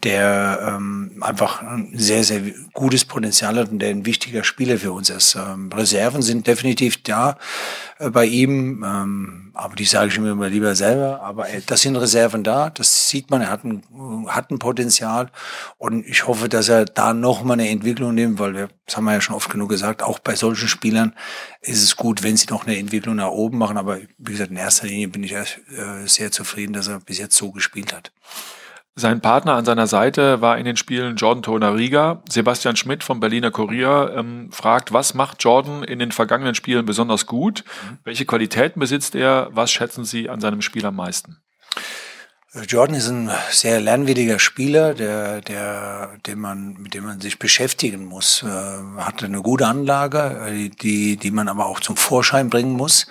der 0.04 0.75
ähm, 0.75 1.18
einfach 1.21 1.62
ein 1.62 1.92
sehr, 1.94 2.24
sehr 2.24 2.42
gutes 2.74 3.06
Potenzial 3.06 3.57
hat 3.57 3.69
und 3.69 3.80
der 3.80 3.89
ein 3.89 4.06
wichtiger 4.06 4.44
Spieler 4.44 4.77
für 4.77 4.92
uns 4.92 5.09
ist. 5.09 5.36
Ähm, 5.36 5.69
Reserven 5.74 6.21
sind 6.21 6.48
definitiv 6.48 7.04
da 7.04 7.38
äh, 8.00 8.09
bei 8.09 8.25
ihm. 8.25 8.83
Ähm, 8.88 9.47
aber 9.57 9.75
die 9.75 9.86
sage 9.86 10.07
ich 10.07 10.19
mir 10.19 10.31
immer 10.31 10.50
lieber 10.50 10.75
selber. 10.75 11.21
Aber 11.21 11.48
das 11.65 11.81
sind 11.81 11.95
Reserven 11.95 12.44
da, 12.44 12.69
das 12.69 13.09
sieht 13.09 13.31
man, 13.31 13.42
er 13.42 13.50
hat 13.50 13.63
ein, 13.63 13.83
hat 14.27 14.51
ein 14.51 14.59
Potenzial 14.59 15.31
und 15.77 16.06
ich 16.06 16.27
hoffe, 16.27 16.48
dass 16.48 16.69
er 16.69 16.86
da 16.86 17.13
nochmal 17.13 17.59
eine 17.59 17.69
Entwicklung 17.69 18.13
nimmt, 18.13 18.39
weil 18.39 18.54
wir, 18.54 18.69
das 18.86 18.98
haben 18.98 19.06
wir 19.06 19.13
ja 19.13 19.21
schon 19.21 19.36
oft 19.36 19.50
genug 19.50 19.69
gesagt, 19.69 20.04
auch 20.04 20.19
bei 20.19 20.36
solchen 20.36 20.68
Spielern 20.68 21.13
ist 21.62 21.83
es 21.83 21.95
gut, 21.95 22.24
wenn 22.24 22.38
sie 22.38 22.48
noch 22.50 22.65
eine 22.65 22.77
Entwicklung 22.77 23.15
nach 23.15 23.30
oben 23.30 23.57
machen. 23.57 23.78
Aber 23.78 23.97
wie 24.18 24.31
gesagt, 24.31 24.52
in 24.52 24.57
erster 24.57 24.87
Linie 24.87 25.07
bin 25.07 25.23
ich 25.23 25.33
äh, 25.33 25.45
sehr 26.06 26.31
zufrieden, 26.31 26.73
dass 26.73 26.87
er 26.87 26.99
bis 26.99 27.18
jetzt 27.18 27.35
so 27.35 27.52
gespielt 27.52 27.94
hat. 27.94 28.11
Sein 28.99 29.21
Partner 29.21 29.54
an 29.54 29.63
seiner 29.63 29.85
Seite 29.85 30.42
war 30.42 30.57
in 30.57 30.66
den 30.66 30.75
Spielen 30.75 31.18
Jordan 31.18 31.44
Tonariga. 31.44 32.23
Sebastian 32.27 32.75
Schmidt 32.75 33.04
vom 33.04 33.19
Berliner 33.19 33.51
Kurier 33.51 34.11
ähm, 34.18 34.51
fragt, 34.51 34.92
was 34.92 35.13
macht 35.13 35.44
Jordan 35.44 35.83
in 35.83 35.99
den 35.99 36.11
vergangenen 36.11 36.56
Spielen 36.56 36.83
besonders 36.83 37.27
gut? 37.27 37.63
Mhm. 37.63 37.97
Welche 38.06 38.25
Qualitäten 38.25 38.80
besitzt 38.80 39.13
er? 39.13 39.49
Was 39.51 39.69
schätzen 39.69 40.04
Sie 40.04 40.31
an 40.31 40.42
seinem 40.42 40.63
Spiel 40.63 40.83
am 40.83 40.95
meisten? 40.95 41.37
Jordan 42.66 42.95
ist 42.95 43.07
ein 43.09 43.30
sehr 43.52 43.80
lernwilliger 43.80 44.40
Spieler, 44.40 44.94
der, 44.94 45.42
der, 45.42 46.11
dem 46.26 46.40
man, 46.40 46.76
mit 46.80 46.94
dem 46.94 47.04
man 47.04 47.21
sich 47.21 47.40
beschäftigen 47.40 48.06
muss. 48.06 48.44
Äh, 48.44 48.47
hat 49.02 49.23
eine 49.23 49.42
gute 49.42 49.68
Anlage, 49.68 50.47
äh, 50.47 50.69
die, 50.69 51.18
die 51.18 51.31
man 51.31 51.49
aber 51.49 51.68
auch 51.68 51.80
zum 51.80 51.97
Vorschein 51.97 52.49
bringen 52.49 52.71
muss, 52.71 53.07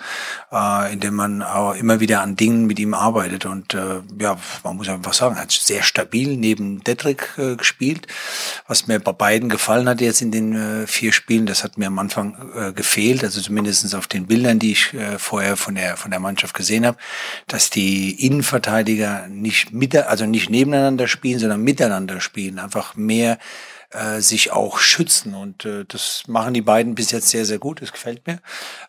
äh, 0.51 0.91
indem 0.91 1.15
man 1.15 1.43
auch 1.43 1.75
immer 1.75 1.99
wieder 1.99 2.21
an 2.21 2.35
Dingen 2.35 2.65
mit 2.65 2.79
ihm 2.79 2.93
arbeitet. 2.93 3.45
Und 3.45 3.73
äh, 3.73 4.01
ja, 4.19 4.37
man 4.63 4.75
muss 4.75 4.89
einfach 4.89 5.13
sagen, 5.13 5.39
hat 5.39 5.51
sehr 5.51 5.83
stabil 5.83 6.35
neben 6.35 6.83
Detrick 6.83 7.29
äh, 7.37 7.55
gespielt. 7.55 8.07
Was 8.67 8.87
mir 8.87 8.99
bei 8.99 9.13
beiden 9.13 9.49
gefallen 9.49 9.87
hat 9.87 10.01
jetzt 10.01 10.21
in 10.21 10.31
den 10.31 10.55
äh, 10.55 10.87
vier 10.87 11.13
Spielen, 11.13 11.45
das 11.45 11.63
hat 11.63 11.77
mir 11.77 11.87
am 11.87 11.99
Anfang 11.99 12.35
äh, 12.55 12.73
gefehlt, 12.73 13.23
also 13.23 13.39
zumindestens 13.39 13.93
auf 13.93 14.07
den 14.07 14.27
Bildern, 14.27 14.59
die 14.59 14.71
ich 14.71 14.93
äh, 14.93 15.19
vorher 15.19 15.57
von 15.57 15.75
der, 15.75 15.95
von 15.95 16.11
der 16.11 16.19
Mannschaft 16.19 16.53
gesehen 16.53 16.85
habe, 16.85 16.97
dass 17.47 17.69
die 17.69 18.25
Innenverteidiger 18.25 19.27
nicht 19.41 19.73
mit, 19.73 19.95
also 19.95 20.25
nicht 20.25 20.49
nebeneinander 20.49 21.07
spielen, 21.07 21.39
sondern 21.39 21.63
miteinander 21.63 22.21
spielen. 22.21 22.59
Einfach 22.59 22.95
mehr 22.95 23.37
äh, 23.91 24.19
sich 24.19 24.51
auch 24.51 24.79
schützen. 24.79 25.33
Und 25.33 25.65
äh, 25.65 25.85
das 25.85 26.23
machen 26.27 26.53
die 26.53 26.61
beiden 26.61 26.95
bis 26.95 27.11
jetzt 27.11 27.29
sehr, 27.29 27.45
sehr 27.45 27.59
gut. 27.59 27.81
Das 27.81 27.91
gefällt 27.91 28.27
mir. 28.27 28.39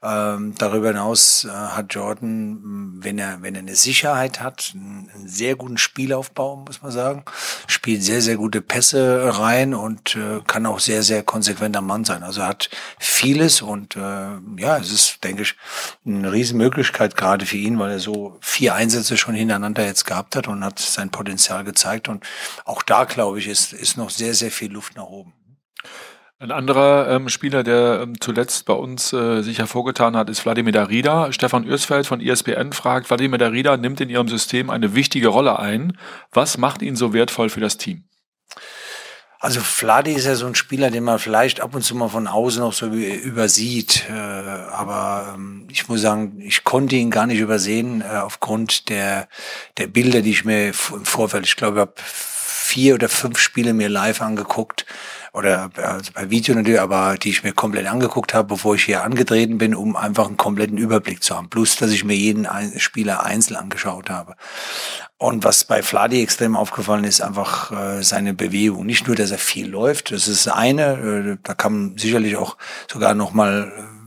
Ähm, 0.03 0.55
darüber 0.59 0.89
hinaus 0.89 1.45
äh, 1.45 1.49
hat 1.51 1.95
Jordan, 1.95 2.95
wenn 3.01 3.19
er, 3.19 3.43
wenn 3.43 3.55
er 3.55 3.61
eine 3.61 3.77
Sicherheit 3.77 4.41
hat, 4.41 4.73
einen, 4.75 5.09
einen 5.15 5.29
sehr 5.29 5.55
guten 5.57 5.79
Spielaufbau, 5.79 6.57
muss 6.57 6.83
man 6.83 6.91
sagen, 6.91 7.25
spielt 7.67 8.03
sehr, 8.03 8.21
sehr 8.21 8.37
gute 8.37 8.61
Pässe 8.61 9.39
rein 9.39 9.75
und 9.75 10.17
äh, 10.17 10.41
kann 10.47 10.67
auch 10.67 10.81
sehr, 10.81 11.03
sehr 11.03 11.23
konsequenter 11.23 11.81
Mann 11.81 12.05
sein. 12.05 12.23
Also 12.23 12.45
hat 12.45 12.69
vieles 12.99 13.63
und 13.63 13.97
äh, 13.97 14.01
ja, 14.01 14.79
es 14.79 14.91
ist, 14.91 15.23
denke 15.23 15.43
ich, 15.43 15.55
eine 16.05 16.33
Riesenmöglichkeit 16.33 17.17
gerade 17.17 17.47
für 17.47 17.57
ihn, 17.57 17.79
weil 17.79 17.93
er 17.93 18.01
so 18.01 18.39
vier 18.41 18.75
Einsätze 18.75 19.17
schon 19.17 19.35
hintereinander 19.35 19.85
jetzt 19.85 20.05
gehabt 20.05 20.35
hat 20.35 20.49
und 20.49 20.65
hat 20.65 20.79
sein 20.79 21.11
Potenzial 21.11 21.65
gezeigt. 21.65 22.09
Und 22.09 22.25
auch 22.65 22.83
da, 22.83 23.05
glaube 23.05 23.39
ich, 23.39 23.47
ist, 23.47 23.73
ist 23.73 23.97
noch 23.97 24.11
sehr, 24.11 24.35
sehr 24.35 24.51
viel 24.51 24.73
Luft 24.73 24.88
nach 24.97 25.07
oben. 25.07 25.35
Ein 26.41 26.53
anderer 26.53 27.11
ähm, 27.11 27.29
Spieler, 27.29 27.65
der 27.65 28.01
ähm, 28.03 28.21
zuletzt 28.21 28.65
bei 28.65 28.73
uns 28.73 29.13
äh, 29.13 29.43
sich 29.43 29.59
hervorgetan 29.59 30.17
hat, 30.17 30.31
ist 30.31 30.45
Wladimir 30.45 30.73
Darida. 30.73 31.33
Stefan 31.33 31.65
Ürsfeld 31.65 32.07
von 32.07 32.21
ESPN 32.21 32.73
fragt, 32.73 33.11
Wladimir 33.11 33.39
Darida 33.39 33.77
nimmt 33.77 34.01
in 34.01 34.09
Ihrem 34.09 34.29
System 34.29 34.71
eine 34.71 34.95
wichtige 34.95 35.29
Rolle 35.29 35.59
ein. 35.59 35.99
Was 36.31 36.57
macht 36.57 36.83
ihn 36.83 36.95
so 36.95 37.13
wertvoll 37.13 37.49
für 37.49 37.59
das 37.59 37.77
Team? 37.77 38.05
Also 39.41 39.61
Vladi 39.61 40.13
ist 40.13 40.27
ja 40.27 40.35
so 40.37 40.47
ein 40.47 40.57
Spieler, 40.57 40.91
den 40.91 41.05
man 41.05 41.21
vielleicht 41.21 41.61
ab 41.61 41.75
und 41.75 41.83
zu 41.83 41.97
mal 41.97 42.09
von 42.09 42.29
außen 42.29 42.61
noch 42.61 42.73
so 42.73 42.87
übersieht. 42.87 44.05
Äh, 44.09 44.13
aber 44.13 45.33
ähm, 45.35 45.67
ich 45.71 45.89
muss 45.89 46.01
sagen, 46.01 46.41
ich 46.41 46.63
konnte 46.63 46.95
ihn 46.95 47.11
gar 47.11 47.27
nicht 47.27 47.39
übersehen 47.39 48.01
äh, 48.01 48.17
aufgrund 48.17 48.89
der, 48.89 49.29
der 49.77 49.89
Bilder, 49.89 50.23
die 50.23 50.31
ich 50.31 50.45
mir 50.45 50.69
im 50.69 50.73
Vorfeld, 50.73 51.47
ich 51.47 51.57
glaube, 51.57 51.77
ich 51.77 51.81
habe 51.81 51.95
vier 52.69 52.95
oder 52.95 53.09
fünf 53.09 53.39
Spiele 53.39 53.73
mir 53.73 53.89
live 53.89 54.21
angeguckt 54.21 54.85
oder 55.33 55.71
also 55.77 56.13
bei 56.13 56.31
Video 56.31 56.55
natürlich, 56.55 56.81
aber 56.81 57.17
die 57.17 57.31
ich 57.31 57.43
mir 57.43 57.53
komplett 57.53 57.87
angeguckt 57.87 58.35
habe, 58.35 58.49
bevor 58.49 58.75
ich 58.75 58.85
hier 58.85 59.05
angetreten 59.05 59.57
bin, 59.57 59.75
um 59.75 59.97
einfach 59.97 60.27
einen 60.27 60.37
kompletten 60.37 60.77
Überblick 60.77 61.23
zu 61.23 61.37
haben. 61.37 61.49
Plus, 61.49 61.77
dass 61.77 61.91
ich 61.93 62.05
mir 62.05 62.17
jeden 62.17 62.47
Spieler 62.79 63.25
einzeln 63.25 63.57
angeschaut 63.57 64.11
habe. 64.11 64.37
Und 65.17 65.45
was 65.45 65.65
bei 65.65 65.83
Fladi 65.83 66.23
extrem 66.23 66.57
aufgefallen 66.57 67.05
ist, 67.05 67.21
einfach 67.21 67.73
äh, 67.73 68.03
seine 68.03 68.35
Bewegung. 68.35 68.87
Nicht 68.87 69.07
nur, 69.07 69.17
dass 69.17 69.31
er 69.31 69.39
viel 69.39 69.69
läuft, 69.69 70.13
das 70.13 70.29
ist 70.29 70.47
eine, 70.49 71.33
äh, 71.33 71.37
da 71.43 71.55
kann 71.55 71.73
man 71.73 71.99
sicherlich 71.99 72.37
auch 72.37 72.57
sogar 72.91 73.15
noch 73.15 73.33
mal 73.33 73.73
äh, 73.77 73.98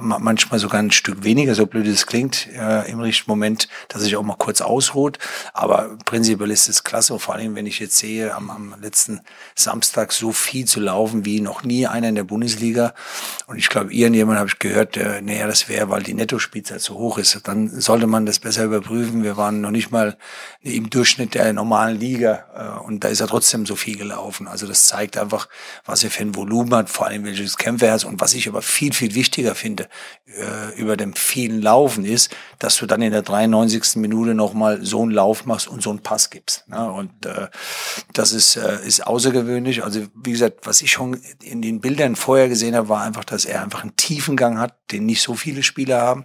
manchmal 0.00 0.58
sogar 0.58 0.80
ein 0.80 0.90
Stück 0.90 1.24
weniger, 1.24 1.54
so 1.54 1.66
blöd 1.66 1.86
es 1.86 2.06
klingt, 2.06 2.48
äh, 2.48 2.90
im 2.90 3.00
richtigen 3.00 3.30
Moment, 3.30 3.68
dass 3.88 4.02
ich 4.02 4.16
auch 4.16 4.22
mal 4.22 4.36
kurz 4.36 4.60
ausruht. 4.60 5.18
Aber 5.52 5.96
prinzipiell 6.04 6.50
ist 6.50 6.68
es 6.68 6.84
klasse, 6.84 7.18
vor 7.18 7.34
allem 7.34 7.54
wenn 7.54 7.66
ich 7.66 7.78
jetzt 7.78 7.98
sehe, 7.98 8.34
am, 8.34 8.50
am 8.50 8.74
letzten 8.80 9.20
Samstag 9.54 10.12
so 10.12 10.32
viel 10.32 10.66
zu 10.66 10.80
laufen 10.80 11.24
wie 11.24 11.40
noch 11.40 11.62
nie 11.62 11.86
einer 11.86 12.08
in 12.08 12.14
der 12.14 12.24
Bundesliga. 12.24 12.94
Und 13.46 13.58
ich 13.58 13.68
glaube, 13.68 13.92
irgendjemand 13.92 14.38
habe 14.38 14.48
ich 14.48 14.58
gehört, 14.58 14.96
äh, 14.96 15.20
naja, 15.22 15.46
das 15.46 15.68
wäre, 15.68 15.90
weil 15.90 16.02
die 16.02 16.14
Nettospielzeit 16.14 16.80
so 16.80 16.94
hoch 16.94 17.18
ist. 17.18 17.38
Dann 17.44 17.68
sollte 17.80 18.06
man 18.06 18.26
das 18.26 18.38
besser 18.38 18.64
überprüfen. 18.64 19.22
Wir 19.22 19.36
waren 19.36 19.60
noch 19.60 19.70
nicht 19.70 19.90
mal 19.90 20.16
im 20.60 20.90
Durchschnitt 20.90 21.34
der 21.34 21.52
normalen 21.52 21.98
Liga 21.98 22.44
äh, 22.54 22.84
und 22.84 23.04
da 23.04 23.08
ist 23.08 23.20
er 23.20 23.28
trotzdem 23.28 23.66
so 23.66 23.76
viel 23.76 23.96
gelaufen. 23.96 24.48
Also 24.48 24.66
das 24.66 24.86
zeigt 24.86 25.16
einfach, 25.16 25.48
was 25.84 26.04
er 26.04 26.10
für 26.10 26.22
ein 26.22 26.34
Volumen 26.34 26.74
hat, 26.74 26.90
vor 26.90 27.06
allem 27.06 27.24
welches 27.24 27.56
Kämpfe 27.56 27.86
er 27.86 27.98
und 28.04 28.20
was 28.20 28.34
ich 28.34 28.48
aber 28.48 28.62
viel, 28.62 28.92
viel 28.92 29.14
wichtiger 29.14 29.54
finde, 29.54 29.67
finde, 29.68 29.88
äh, 30.26 30.80
über 30.80 30.96
dem 30.96 31.12
vielen 31.14 31.60
Laufen 31.60 32.06
ist, 32.06 32.34
dass 32.58 32.76
du 32.76 32.86
dann 32.86 33.02
in 33.02 33.12
der 33.12 33.20
93. 33.20 33.96
Minute 33.96 34.34
nochmal 34.34 34.82
so 34.82 35.02
einen 35.02 35.10
Lauf 35.10 35.44
machst 35.44 35.68
und 35.68 35.82
so 35.82 35.90
einen 35.90 35.98
Pass 36.00 36.30
gibst. 36.30 36.66
Ne? 36.68 36.90
Und 36.90 37.26
äh, 37.26 37.48
das 38.14 38.32
ist, 38.32 38.56
äh, 38.56 38.78
ist 38.86 39.06
außergewöhnlich. 39.06 39.84
Also 39.84 40.06
wie 40.14 40.32
gesagt, 40.32 40.66
was 40.66 40.80
ich 40.80 40.90
schon 40.90 41.20
in 41.42 41.60
den 41.60 41.80
Bildern 41.80 42.16
vorher 42.16 42.48
gesehen 42.48 42.74
habe, 42.74 42.88
war 42.88 43.02
einfach, 43.02 43.24
dass 43.24 43.44
er 43.44 43.62
einfach 43.62 43.82
einen 43.82 43.96
tiefen 43.96 44.36
Gang 44.36 44.58
hat, 44.58 44.74
den 44.90 45.04
nicht 45.04 45.20
so 45.20 45.34
viele 45.34 45.62
Spieler 45.62 46.00
haben. 46.00 46.24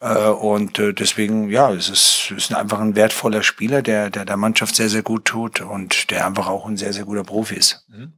Äh, 0.00 0.28
und 0.28 0.78
äh, 0.78 0.94
deswegen, 0.94 1.50
ja, 1.50 1.70
es 1.72 1.90
ist, 1.90 2.32
ist 2.34 2.54
einfach 2.54 2.80
ein 2.80 2.96
wertvoller 2.96 3.42
Spieler, 3.42 3.82
der, 3.82 4.08
der 4.08 4.24
der 4.24 4.36
Mannschaft 4.38 4.76
sehr, 4.76 4.88
sehr 4.88 5.02
gut 5.02 5.26
tut 5.26 5.60
und 5.60 6.10
der 6.10 6.26
einfach 6.26 6.48
auch 6.48 6.66
ein 6.66 6.78
sehr, 6.78 6.94
sehr 6.94 7.04
guter 7.04 7.24
Profi 7.24 7.56
ist. 7.56 7.86
Mhm. 7.88 8.14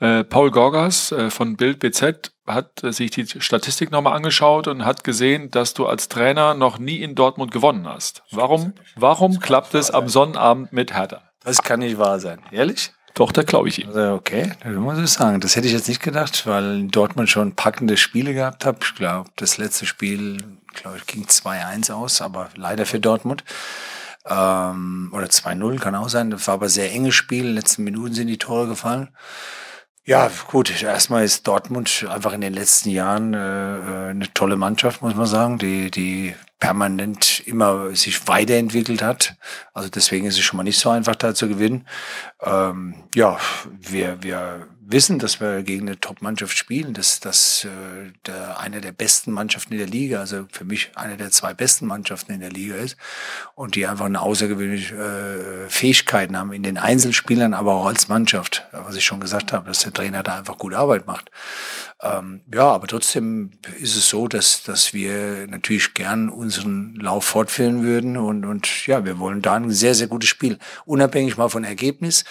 Äh, 0.00 0.24
Paul 0.24 0.50
Gorgas 0.50 1.12
äh, 1.12 1.30
von 1.30 1.56
Bild 1.56 1.78
BZ 1.78 2.32
hat 2.46 2.82
äh, 2.82 2.92
sich 2.92 3.10
die 3.10 3.26
Statistik 3.40 3.90
nochmal 3.90 4.14
angeschaut 4.14 4.68
und 4.68 4.84
hat 4.84 5.04
gesehen, 5.04 5.50
dass 5.50 5.74
du 5.74 5.86
als 5.86 6.08
Trainer 6.08 6.54
noch 6.54 6.78
nie 6.78 7.02
in 7.02 7.14
Dortmund 7.14 7.50
gewonnen 7.50 7.88
hast. 7.88 8.22
Warum, 8.30 8.72
warum 8.94 9.40
klappt 9.40 9.74
es 9.74 9.90
am 9.90 10.08
Sonnabend 10.08 10.72
mit 10.72 10.94
Hertha? 10.94 11.22
Das 11.44 11.62
kann 11.62 11.80
nicht 11.80 11.98
wahr 11.98 12.18
sein. 12.18 12.40
Ehrlich? 12.50 12.92
Doch, 13.14 13.32
da 13.32 13.42
glaube 13.42 13.68
ich 13.70 13.82
ihm. 13.82 13.88
Also 13.88 14.12
okay, 14.12 14.52
das 14.62 14.74
muss 14.74 14.98
ich 14.98 15.08
sagen. 15.08 15.40
Das 15.40 15.56
hätte 15.56 15.66
ich 15.66 15.72
jetzt 15.72 15.88
nicht 15.88 16.02
gedacht, 16.02 16.46
weil 16.46 16.80
in 16.80 16.90
Dortmund 16.90 17.30
schon 17.30 17.54
packende 17.54 17.96
Spiele 17.96 18.34
gehabt 18.34 18.66
habe. 18.66 18.78
Ich 18.82 18.94
glaube, 18.94 19.30
das 19.36 19.56
letzte 19.56 19.86
Spiel, 19.86 20.36
glaube 20.74 20.98
ich, 20.98 21.06
ging 21.06 21.24
2-1 21.24 21.92
aus, 21.92 22.20
aber 22.20 22.50
leider 22.56 22.84
für 22.84 23.00
Dortmund. 23.00 23.42
Ähm, 24.28 25.10
oder 25.14 25.26
2-0 25.26 25.78
kann 25.78 25.94
auch 25.94 26.10
sein. 26.10 26.30
Das 26.30 26.46
war 26.46 26.54
aber 26.54 26.68
sehr 26.68 26.92
enges 26.92 27.14
Spiel. 27.14 27.40
In 27.40 27.46
den 27.46 27.54
letzten 27.54 27.84
Minuten 27.84 28.12
sind 28.12 28.26
die 28.26 28.38
Tore 28.38 28.66
gefallen. 28.66 29.08
Ja, 30.06 30.30
gut. 30.46 30.82
Erstmal 30.82 31.24
ist 31.24 31.48
Dortmund 31.48 32.06
einfach 32.08 32.32
in 32.32 32.40
den 32.40 32.54
letzten 32.54 32.90
Jahren 32.90 33.34
äh, 33.34 33.38
äh, 33.38 34.10
eine 34.10 34.32
tolle 34.32 34.56
Mannschaft, 34.56 35.02
muss 35.02 35.16
man 35.16 35.26
sagen, 35.26 35.58
die, 35.58 35.90
die 35.90 36.36
permanent 36.58 37.40
immer 37.46 37.94
sich 37.94 38.28
weiterentwickelt 38.28 39.02
hat. 39.02 39.36
Also 39.74 39.88
deswegen 39.88 40.26
ist 40.26 40.38
es 40.38 40.44
schon 40.44 40.56
mal 40.56 40.62
nicht 40.62 40.78
so 40.78 40.90
einfach, 40.90 41.14
da 41.14 41.34
zu 41.34 41.48
gewinnen. 41.48 41.86
Ähm, 42.42 42.94
ja, 43.14 43.38
wir, 43.80 44.22
wir 44.22 44.66
wissen, 44.88 45.18
dass 45.18 45.40
wir 45.40 45.62
gegen 45.62 45.86
eine 45.86 45.98
Top-Mannschaft 45.98 46.56
spielen, 46.56 46.94
dass 46.94 47.20
das 47.20 47.64
äh, 47.64 48.12
der, 48.26 48.60
eine 48.60 48.80
der 48.80 48.92
besten 48.92 49.32
Mannschaften 49.32 49.72
in 49.72 49.80
der 49.80 49.88
Liga, 49.88 50.20
also 50.20 50.46
für 50.50 50.64
mich 50.64 50.92
eine 50.94 51.16
der 51.16 51.30
zwei 51.30 51.54
besten 51.54 51.86
Mannschaften 51.86 52.32
in 52.32 52.40
der 52.40 52.50
Liga 52.50 52.76
ist 52.76 52.96
und 53.54 53.74
die 53.74 53.86
einfach 53.86 54.06
eine 54.06 54.20
außergewöhnliche 54.20 54.94
äh, 54.94 55.68
Fähigkeiten 55.68 56.36
haben 56.36 56.52
in 56.52 56.62
den 56.62 56.78
Einzelspielern, 56.78 57.52
aber 57.52 57.74
auch 57.74 57.86
als 57.86 58.08
Mannschaft, 58.08 58.66
was 58.72 58.96
ich 58.96 59.04
schon 59.04 59.20
gesagt 59.20 59.52
habe, 59.52 59.66
dass 59.68 59.80
der 59.80 59.92
Trainer 59.92 60.22
da 60.22 60.38
einfach 60.38 60.56
gute 60.56 60.78
Arbeit 60.78 61.06
macht. 61.06 61.30
Ähm, 62.02 62.42
ja, 62.52 62.72
aber 62.72 62.86
trotzdem 62.86 63.52
ist 63.80 63.96
es 63.96 64.08
so, 64.08 64.28
dass, 64.28 64.62
dass 64.62 64.92
wir 64.92 65.46
natürlich 65.46 65.94
gern 65.94 66.28
unseren 66.28 66.94
Lauf 66.96 67.24
fortführen 67.24 67.82
würden 67.82 68.18
und, 68.18 68.44
und 68.44 68.86
ja, 68.86 69.04
wir 69.06 69.18
wollen 69.18 69.40
da 69.40 69.54
ein 69.54 69.70
sehr, 69.70 69.94
sehr 69.94 70.06
gutes 70.06 70.28
Spiel. 70.28 70.58
Unabhängig 70.84 71.38
mal 71.38 71.48
von 71.48 71.64
Ergebnis, 71.64 72.24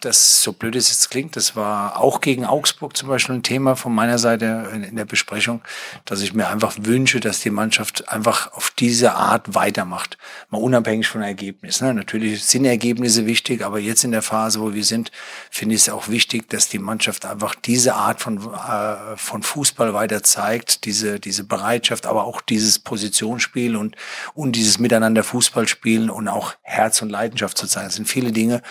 das 0.00 0.42
so 0.42 0.52
blöd 0.52 0.76
es 0.76 0.90
jetzt 0.90 1.10
klingt, 1.10 1.36
das 1.36 1.56
war 1.56 1.98
auch 1.98 2.20
gegen 2.20 2.44
Augsburg 2.44 2.96
zum 2.96 3.08
Beispiel 3.08 3.36
ein 3.36 3.42
Thema 3.42 3.76
von 3.76 3.94
meiner 3.94 4.18
Seite 4.18 4.68
in, 4.74 4.82
in, 4.84 4.96
der 4.96 5.06
Besprechung, 5.06 5.62
dass 6.04 6.20
ich 6.20 6.34
mir 6.34 6.48
einfach 6.48 6.76
wünsche, 6.78 7.20
dass 7.20 7.40
die 7.40 7.50
Mannschaft 7.50 8.08
einfach 8.08 8.52
auf 8.52 8.70
diese 8.78 9.14
Art 9.14 9.54
weitermacht. 9.54 10.18
Mal 10.50 10.60
unabhängig 10.60 11.08
von 11.08 11.22
Ergebnis. 11.22 11.80
Ne? 11.80 11.94
Natürlich 11.94 12.44
sind 12.44 12.66
Ergebnisse 12.66 13.26
wichtig, 13.26 13.64
aber 13.64 13.78
jetzt 13.78 14.04
in 14.04 14.10
der 14.10 14.22
Phase, 14.22 14.60
wo 14.60 14.74
wir 14.74 14.84
sind, 14.84 15.10
finde 15.50 15.74
ich 15.74 15.82
es 15.82 15.88
auch 15.88 16.08
wichtig, 16.08 16.50
dass 16.50 16.68
die 16.68 16.78
Mannschaft 16.78 17.24
einfach 17.24 17.54
diese 17.54 17.94
Art 17.94 18.20
von, 18.20 18.36
äh, 18.38 19.05
von 19.14 19.42
Fußball 19.42 19.94
weiter 19.94 20.22
zeigt, 20.22 20.84
diese, 20.84 21.20
diese 21.20 21.44
Bereitschaft, 21.44 22.06
aber 22.06 22.24
auch 22.24 22.40
dieses 22.40 22.78
Positionsspiel 22.78 23.76
und, 23.76 23.96
und 24.34 24.52
dieses 24.52 24.78
Miteinander 24.78 25.22
Fußball 25.22 25.68
spielen 25.68 26.10
und 26.10 26.28
auch 26.28 26.54
Herz 26.62 27.02
und 27.02 27.10
Leidenschaft 27.10 27.56
zu 27.56 27.66
zeigen. 27.66 27.86
Das 27.86 27.94
sind 27.94 28.08
viele 28.08 28.32
Dinge, 28.32 28.62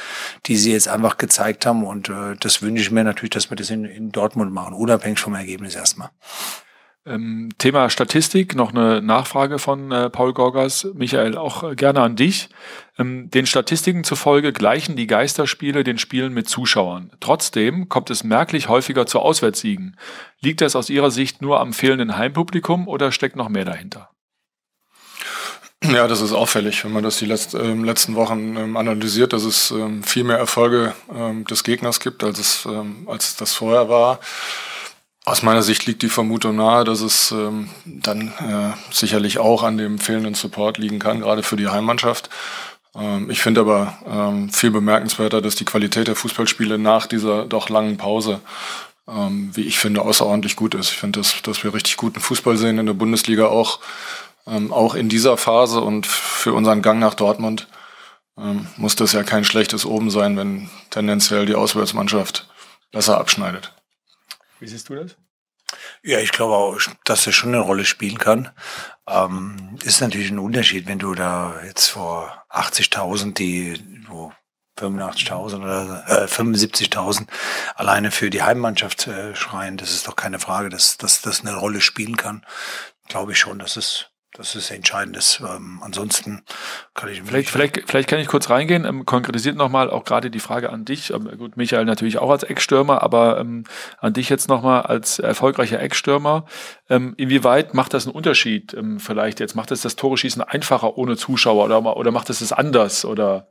die 0.45 0.57
sie 0.57 0.71
jetzt 0.71 0.87
einfach 0.87 1.17
gezeigt 1.17 1.65
haben. 1.65 1.85
Und 1.85 2.09
äh, 2.09 2.35
das 2.39 2.61
wünsche 2.61 2.81
ich 2.81 2.91
mir 2.91 3.03
natürlich, 3.03 3.31
dass 3.31 3.49
wir 3.49 3.57
das 3.57 3.69
in, 3.69 3.85
in 3.85 4.11
Dortmund 4.11 4.51
machen, 4.51 4.73
unabhängig 4.73 5.19
vom 5.19 5.35
Ergebnis 5.35 5.75
erstmal. 5.75 6.09
Ähm, 7.07 7.49
Thema 7.59 7.91
Statistik, 7.91 8.55
noch 8.55 8.71
eine 8.71 8.99
Nachfrage 8.99 9.59
von 9.59 9.91
äh, 9.91 10.09
Paul 10.09 10.33
Gorgas. 10.33 10.87
Michael, 10.95 11.37
auch 11.37 11.63
äh, 11.63 11.75
gerne 11.75 12.01
an 12.01 12.15
dich. 12.15 12.49
Ähm, 12.97 13.29
den 13.29 13.45
Statistiken 13.45 14.03
zufolge 14.03 14.51
gleichen 14.51 14.95
die 14.95 15.05
Geisterspiele 15.05 15.83
den 15.83 15.99
Spielen 15.99 16.33
mit 16.33 16.49
Zuschauern. 16.49 17.11
Trotzdem 17.19 17.89
kommt 17.89 18.09
es 18.09 18.23
merklich 18.23 18.69
häufiger 18.69 19.05
zu 19.05 19.19
Auswärtssiegen. 19.19 19.97
Liegt 20.41 20.61
das 20.61 20.75
aus 20.75 20.89
Ihrer 20.89 21.11
Sicht 21.11 21.43
nur 21.43 21.59
am 21.59 21.73
fehlenden 21.73 22.17
Heimpublikum 22.17 22.87
oder 22.87 23.11
steckt 23.11 23.35
noch 23.35 23.49
mehr 23.49 23.65
dahinter? 23.65 24.09
Ja, 25.83 26.07
das 26.07 26.21
ist 26.21 26.31
auffällig, 26.31 26.83
wenn 26.85 26.91
man 26.93 27.03
das 27.03 27.19
die 27.19 27.27
letzt, 27.27 27.53
äh, 27.53 27.73
letzten 27.73 28.15
Wochen 28.15 28.57
ähm, 28.57 28.77
analysiert, 28.77 29.33
dass 29.33 29.43
es 29.43 29.69
ähm, 29.69 30.01
viel 30.01 30.23
mehr 30.23 30.37
Erfolge 30.37 30.95
ähm, 31.13 31.45
des 31.45 31.63
Gegners 31.63 31.99
gibt, 31.99 32.23
als 32.23 32.39
es, 32.39 32.65
ähm, 32.65 33.07
als 33.07 33.35
das 33.35 33.53
vorher 33.53 33.89
war. 33.89 34.19
Aus 35.25 35.41
meiner 35.41 35.63
Sicht 35.63 35.87
liegt 35.87 36.03
die 36.03 36.09
Vermutung 36.09 36.55
nahe, 36.55 36.83
dass 36.83 37.01
es 37.01 37.31
ähm, 37.31 37.69
dann 37.83 38.27
äh, 38.39 38.93
sicherlich 38.93 39.39
auch 39.39 39.63
an 39.63 39.77
dem 39.77 39.97
fehlenden 39.97 40.35
Support 40.35 40.77
liegen 40.77 40.99
kann, 40.99 41.21
gerade 41.21 41.41
für 41.41 41.55
die 41.55 41.67
Heimmannschaft. 41.67 42.29
Ähm, 42.95 43.31
ich 43.31 43.41
finde 43.41 43.61
aber 43.61 43.97
ähm, 44.07 44.49
viel 44.49 44.69
bemerkenswerter, 44.69 45.41
dass 45.41 45.55
die 45.55 45.65
Qualität 45.65 46.07
der 46.07 46.15
Fußballspiele 46.15 46.77
nach 46.77 47.07
dieser 47.07 47.45
doch 47.45 47.69
langen 47.69 47.97
Pause, 47.97 48.39
ähm, 49.07 49.49
wie 49.53 49.63
ich 49.63 49.79
finde, 49.79 50.03
außerordentlich 50.03 50.55
gut 50.55 50.75
ist. 50.75 50.91
Ich 50.91 50.97
finde, 50.97 51.19
dass, 51.19 51.41
dass 51.41 51.63
wir 51.63 51.73
richtig 51.73 51.97
guten 51.97 52.19
Fußball 52.19 52.55
sehen 52.57 52.77
in 52.77 52.85
der 52.85 52.93
Bundesliga 52.93 53.47
auch 53.47 53.79
ähm, 54.47 54.71
auch 54.71 54.95
in 54.95 55.09
dieser 55.09 55.37
Phase 55.37 55.81
und 55.81 56.05
für 56.05 56.53
unseren 56.53 56.81
Gang 56.81 56.99
nach 56.99 57.15
Dortmund 57.15 57.67
ähm, 58.37 58.67
muss 58.77 58.95
das 58.95 59.13
ja 59.13 59.23
kein 59.23 59.43
schlechtes 59.43 59.85
Oben 59.85 60.11
sein, 60.11 60.37
wenn 60.37 60.69
tendenziell 60.91 61.45
die 61.45 61.55
Auswärtsmannschaft 61.55 62.47
besser 62.91 63.17
abschneidet. 63.17 63.73
Wie 64.65 64.69
siehst 64.69 64.89
du 64.89 64.95
das? 64.95 65.15
Ja, 66.01 66.17
ich 66.17 66.31
glaube 66.31 66.55
auch, 66.55 66.79
dass 67.03 67.27
er 67.27 67.33
schon 67.33 67.53
eine 67.53 67.59
Rolle 67.59 67.85
spielen 67.85 68.17
kann. 68.17 68.49
Ähm, 69.07 69.77
ist 69.83 70.01
natürlich 70.01 70.31
ein 70.31 70.39
Unterschied, 70.39 70.87
wenn 70.87 70.97
du 70.97 71.13
da 71.13 71.61
jetzt 71.63 71.89
vor 71.89 72.47
80.000, 72.49 73.35
die 73.35 73.79
wo 74.07 74.33
85.000 74.79 75.61
oder 75.61 76.03
äh, 76.07 76.25
75.000 76.25 77.27
alleine 77.75 78.09
für 78.09 78.31
die 78.31 78.41
Heimmannschaft 78.41 79.05
äh, 79.05 79.35
schreien. 79.35 79.77
Das 79.77 79.91
ist 79.91 80.07
doch 80.07 80.15
keine 80.15 80.39
Frage, 80.39 80.69
dass, 80.69 80.97
dass 80.97 81.21
das 81.21 81.41
eine 81.41 81.55
Rolle 81.57 81.79
spielen 81.79 82.17
kann. 82.17 82.43
Glaube 83.07 83.33
ich 83.33 83.37
schon, 83.37 83.59
dass 83.59 83.77
es 83.77 84.07
das 84.37 84.55
ist 84.55 84.71
entscheidend. 84.71 85.41
Ähm, 85.41 85.79
ansonsten 85.83 86.43
kann 86.93 87.09
ich 87.09 87.21
vielleicht, 87.23 87.49
vielleicht, 87.49 87.83
vielleicht 87.87 88.09
kann 88.09 88.19
ich 88.19 88.27
kurz 88.27 88.49
reingehen. 88.49 88.85
Ähm, 88.85 89.05
konkretisiert 89.05 89.55
nochmal 89.55 89.89
auch 89.89 90.03
gerade 90.03 90.29
die 90.29 90.39
Frage 90.39 90.69
an 90.69 90.85
dich. 90.85 91.11
Ähm, 91.11 91.29
gut, 91.37 91.57
Michael 91.57 91.85
natürlich 91.85 92.17
auch 92.17 92.29
als 92.29 92.43
Eckstürmer, 92.43 93.01
aber 93.01 93.39
ähm, 93.39 93.63
an 93.99 94.13
dich 94.13 94.29
jetzt 94.29 94.49
nochmal 94.49 94.83
als 94.83 95.19
erfolgreicher 95.19 95.79
Eckstürmer. 95.79 96.45
Ähm, 96.89 97.13
inwieweit 97.17 97.73
macht 97.73 97.93
das 97.93 98.05
einen 98.05 98.15
Unterschied? 98.15 98.73
Ähm, 98.73 98.99
vielleicht 98.99 99.39
jetzt 99.39 99.55
macht 99.55 99.71
es 99.71 99.81
das, 99.81 99.93
das 99.93 99.95
Tore 99.95 100.17
schießen 100.17 100.41
einfacher 100.41 100.97
ohne 100.97 101.15
Zuschauer 101.15 101.65
oder, 101.65 101.97
oder 101.97 102.11
macht 102.11 102.29
es 102.29 102.41
es 102.41 102.51
anders 102.51 103.05
oder? 103.05 103.47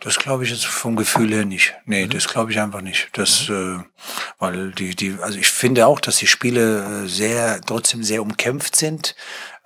Das 0.00 0.18
glaube 0.18 0.44
ich 0.44 0.50
jetzt 0.50 0.66
vom 0.66 0.96
Gefühl 0.96 1.32
her 1.32 1.46
nicht. 1.46 1.74
Nee, 1.86 2.04
mhm. 2.04 2.10
das 2.10 2.28
glaube 2.28 2.52
ich 2.52 2.60
einfach 2.60 2.82
nicht. 2.82 3.08
Das, 3.14 3.48
mhm. 3.48 3.84
äh, 3.88 4.04
weil 4.38 4.70
die, 4.72 4.94
die, 4.94 5.16
also 5.22 5.38
ich 5.38 5.48
finde 5.48 5.86
auch, 5.86 6.00
dass 6.00 6.16
die 6.16 6.26
Spiele 6.26 7.04
äh, 7.04 7.08
sehr, 7.08 7.60
trotzdem 7.62 8.02
sehr 8.02 8.20
umkämpft 8.20 8.76
sind, 8.76 9.14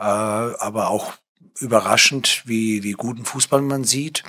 aber 0.04 0.88
auch 0.90 1.14
überraschend, 1.60 2.42
wie, 2.46 2.82
wie 2.82 2.92
guten 2.92 3.24
Fußball 3.24 3.60
man 3.62 3.84
sieht. 3.84 4.22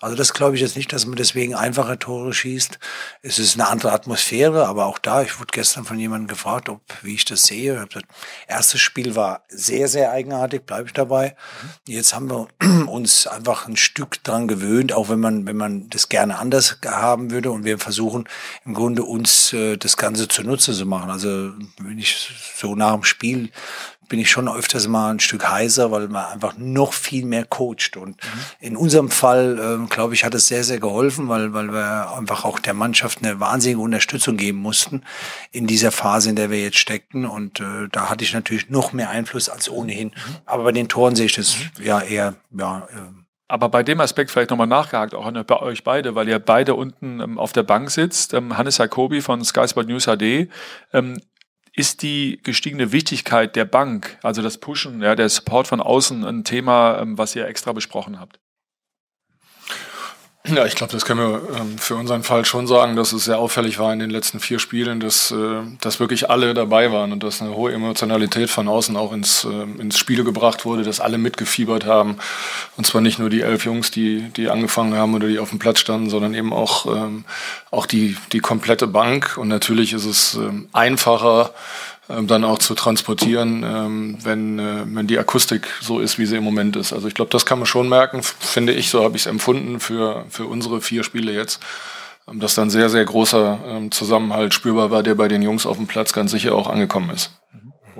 Also 0.00 0.16
das 0.16 0.34
glaube 0.34 0.56
ich 0.56 0.60
jetzt 0.60 0.74
nicht, 0.74 0.92
dass 0.92 1.06
man 1.06 1.14
deswegen 1.14 1.54
einfache 1.54 1.96
Tore 1.96 2.34
schießt. 2.34 2.80
Es 3.22 3.38
ist 3.38 3.54
eine 3.54 3.68
andere 3.68 3.92
Atmosphäre, 3.92 4.66
aber 4.66 4.86
auch 4.86 4.98
da, 4.98 5.22
ich 5.22 5.38
wurde 5.38 5.52
gestern 5.52 5.84
von 5.84 5.96
jemandem 5.96 6.26
gefragt, 6.26 6.68
ob 6.68 6.80
wie 7.02 7.14
ich 7.14 7.24
das 7.24 7.44
sehe. 7.44 7.80
Ich 7.80 7.88
gesagt, 7.88 8.08
erstes 8.48 8.80
Spiel 8.80 9.14
war 9.14 9.44
sehr, 9.48 9.86
sehr 9.86 10.10
eigenartig, 10.10 10.66
bleibe 10.66 10.88
ich 10.88 10.92
dabei. 10.92 11.36
Mhm. 11.86 11.92
Jetzt 11.92 12.14
haben 12.14 12.28
wir 12.28 12.48
uns 12.88 13.28
einfach 13.28 13.68
ein 13.68 13.76
Stück 13.76 14.24
dran 14.24 14.48
gewöhnt, 14.48 14.92
auch 14.92 15.08
wenn 15.08 15.20
man, 15.20 15.46
wenn 15.46 15.56
man 15.56 15.88
das 15.88 16.08
gerne 16.08 16.36
anders 16.36 16.78
haben 16.84 17.30
würde. 17.30 17.52
Und 17.52 17.64
wir 17.64 17.78
versuchen 17.78 18.28
im 18.64 18.74
Grunde 18.74 19.04
uns 19.04 19.52
äh, 19.52 19.76
das 19.76 19.96
Ganze 19.96 20.26
zunutze 20.26 20.72
zu 20.72 20.84
machen. 20.84 21.10
Also 21.10 21.52
wenn 21.78 22.00
ich 22.00 22.28
so 22.56 22.74
nach 22.74 22.94
dem 22.94 23.04
Spiel 23.04 23.52
bin 24.12 24.20
ich 24.20 24.30
schon 24.30 24.46
öfters 24.46 24.88
mal 24.88 25.10
ein 25.10 25.20
Stück 25.20 25.48
heiser, 25.48 25.90
weil 25.90 26.06
man 26.08 26.26
einfach 26.26 26.58
noch 26.58 26.92
viel 26.92 27.24
mehr 27.24 27.46
coacht. 27.46 27.96
Und 27.96 28.22
mhm. 28.22 28.40
in 28.60 28.76
unserem 28.76 29.08
Fall, 29.08 29.58
äh, 29.58 29.86
glaube 29.88 30.12
ich, 30.12 30.26
hat 30.26 30.34
es 30.34 30.48
sehr, 30.48 30.64
sehr 30.64 30.78
geholfen, 30.78 31.30
weil, 31.30 31.54
weil 31.54 31.72
wir 31.72 32.14
einfach 32.14 32.44
auch 32.44 32.58
der 32.58 32.74
Mannschaft 32.74 33.24
eine 33.24 33.40
wahnsinnige 33.40 33.80
Unterstützung 33.80 34.36
geben 34.36 34.58
mussten 34.58 35.02
in 35.50 35.66
dieser 35.66 35.92
Phase, 35.92 36.28
in 36.28 36.36
der 36.36 36.50
wir 36.50 36.60
jetzt 36.60 36.76
steckten. 36.76 37.24
Und 37.24 37.60
äh, 37.60 37.88
da 37.90 38.10
hatte 38.10 38.22
ich 38.22 38.34
natürlich 38.34 38.68
noch 38.68 38.92
mehr 38.92 39.08
Einfluss 39.08 39.48
als 39.48 39.70
ohnehin. 39.70 40.08
Mhm. 40.08 40.36
Aber 40.44 40.64
bei 40.64 40.72
den 40.72 40.90
Toren 40.90 41.16
sehe 41.16 41.24
ich 41.24 41.34
das 41.34 41.56
mhm. 41.56 41.86
ja 41.86 42.00
eher, 42.02 42.34
ja, 42.50 42.86
äh, 42.90 43.22
aber 43.52 43.68
bei 43.68 43.82
dem 43.82 44.00
Aspekt 44.00 44.30
vielleicht 44.30 44.48
nochmal 44.48 44.66
nachgehakt, 44.66 45.14
auch 45.14 45.30
bei 45.30 45.60
euch 45.60 45.84
beide, 45.84 46.14
weil 46.14 46.26
ihr 46.26 46.38
beide 46.38 46.74
unten 46.74 47.20
ähm, 47.20 47.38
auf 47.38 47.52
der 47.52 47.62
Bank 47.62 47.90
sitzt. 47.90 48.32
Ähm, 48.32 48.56
Hannes 48.56 48.78
Jacobi 48.78 49.20
von 49.20 49.44
Sky 49.44 49.68
Sport 49.68 49.88
News 49.88 50.06
HD. 50.06 50.48
Ähm, 50.94 51.20
ist 51.74 52.02
die 52.02 52.40
gestiegene 52.42 52.92
Wichtigkeit 52.92 53.56
der 53.56 53.64
Bank, 53.64 54.18
also 54.22 54.42
das 54.42 54.58
Pushen, 54.58 55.02
ja, 55.02 55.14
der 55.14 55.28
Support 55.28 55.66
von 55.66 55.80
außen, 55.80 56.24
ein 56.24 56.44
Thema, 56.44 57.00
ähm, 57.00 57.16
was 57.16 57.34
ihr 57.34 57.46
extra 57.46 57.72
besprochen 57.72 58.20
habt? 58.20 58.41
Ja, 60.44 60.66
ich 60.66 60.74
glaube, 60.74 60.92
das 60.92 61.04
können 61.04 61.20
wir 61.20 61.56
ähm, 61.56 61.78
für 61.78 61.94
unseren 61.94 62.24
Fall 62.24 62.44
schon 62.44 62.66
sagen, 62.66 62.96
dass 62.96 63.12
es 63.12 63.26
sehr 63.26 63.38
auffällig 63.38 63.78
war 63.78 63.92
in 63.92 64.00
den 64.00 64.10
letzten 64.10 64.40
vier 64.40 64.58
Spielen, 64.58 64.98
dass, 64.98 65.30
äh, 65.30 65.60
dass 65.80 66.00
wirklich 66.00 66.30
alle 66.30 66.52
dabei 66.52 66.90
waren 66.90 67.12
und 67.12 67.22
dass 67.22 67.40
eine 67.40 67.54
hohe 67.54 67.72
Emotionalität 67.72 68.50
von 68.50 68.66
außen 68.66 68.96
auch 68.96 69.12
ins, 69.12 69.44
äh, 69.44 69.80
ins 69.80 69.98
Spiel 70.00 70.24
gebracht 70.24 70.64
wurde, 70.64 70.82
dass 70.82 70.98
alle 70.98 71.16
mitgefiebert 71.16 71.86
haben. 71.86 72.16
Und 72.76 72.88
zwar 72.88 73.02
nicht 73.02 73.20
nur 73.20 73.30
die 73.30 73.42
elf 73.42 73.64
Jungs, 73.64 73.92
die, 73.92 74.30
die 74.36 74.50
angefangen 74.50 74.94
haben 74.96 75.14
oder 75.14 75.28
die 75.28 75.38
auf 75.38 75.50
dem 75.50 75.60
Platz 75.60 75.78
standen, 75.78 76.10
sondern 76.10 76.34
eben 76.34 76.52
auch, 76.52 76.86
ähm, 76.86 77.24
auch 77.70 77.86
die, 77.86 78.16
die 78.32 78.40
komplette 78.40 78.88
Bank. 78.88 79.38
Und 79.38 79.46
natürlich 79.46 79.92
ist 79.92 80.06
es 80.06 80.34
ähm, 80.34 80.68
einfacher, 80.72 81.52
ähm, 82.08 82.26
dann 82.26 82.44
auch 82.44 82.58
zu 82.58 82.74
transportieren, 82.74 83.62
ähm, 83.64 84.18
wenn, 84.22 84.58
äh, 84.58 84.84
wenn 84.86 85.06
die 85.06 85.18
Akustik 85.18 85.68
so 85.80 86.00
ist, 86.00 86.18
wie 86.18 86.26
sie 86.26 86.36
im 86.36 86.44
Moment 86.44 86.74
ist. 86.76 86.92
Also 86.92 87.06
ich 87.06 87.14
glaube, 87.14 87.30
das 87.30 87.46
kann 87.46 87.58
man 87.58 87.66
schon 87.66 87.88
merken, 87.88 88.22
finde 88.22 88.72
ich, 88.72 88.90
so 88.90 89.04
habe 89.04 89.16
ich 89.16 89.22
es 89.22 89.26
empfunden 89.26 89.78
für, 89.78 90.24
für 90.28 90.46
unsere 90.46 90.80
vier 90.80 91.04
Spiele 91.04 91.32
jetzt, 91.32 91.62
ähm, 92.28 92.40
dass 92.40 92.54
dann 92.54 92.70
sehr, 92.70 92.90
sehr 92.90 93.04
großer 93.04 93.60
ähm, 93.66 93.90
Zusammenhalt 93.92 94.52
spürbar 94.52 94.90
war, 94.90 95.02
der 95.02 95.14
bei 95.14 95.28
den 95.28 95.42
Jungs 95.42 95.64
auf 95.64 95.76
dem 95.76 95.86
Platz 95.86 96.12
ganz 96.12 96.32
sicher 96.32 96.54
auch 96.54 96.68
angekommen 96.68 97.10
ist. 97.10 97.30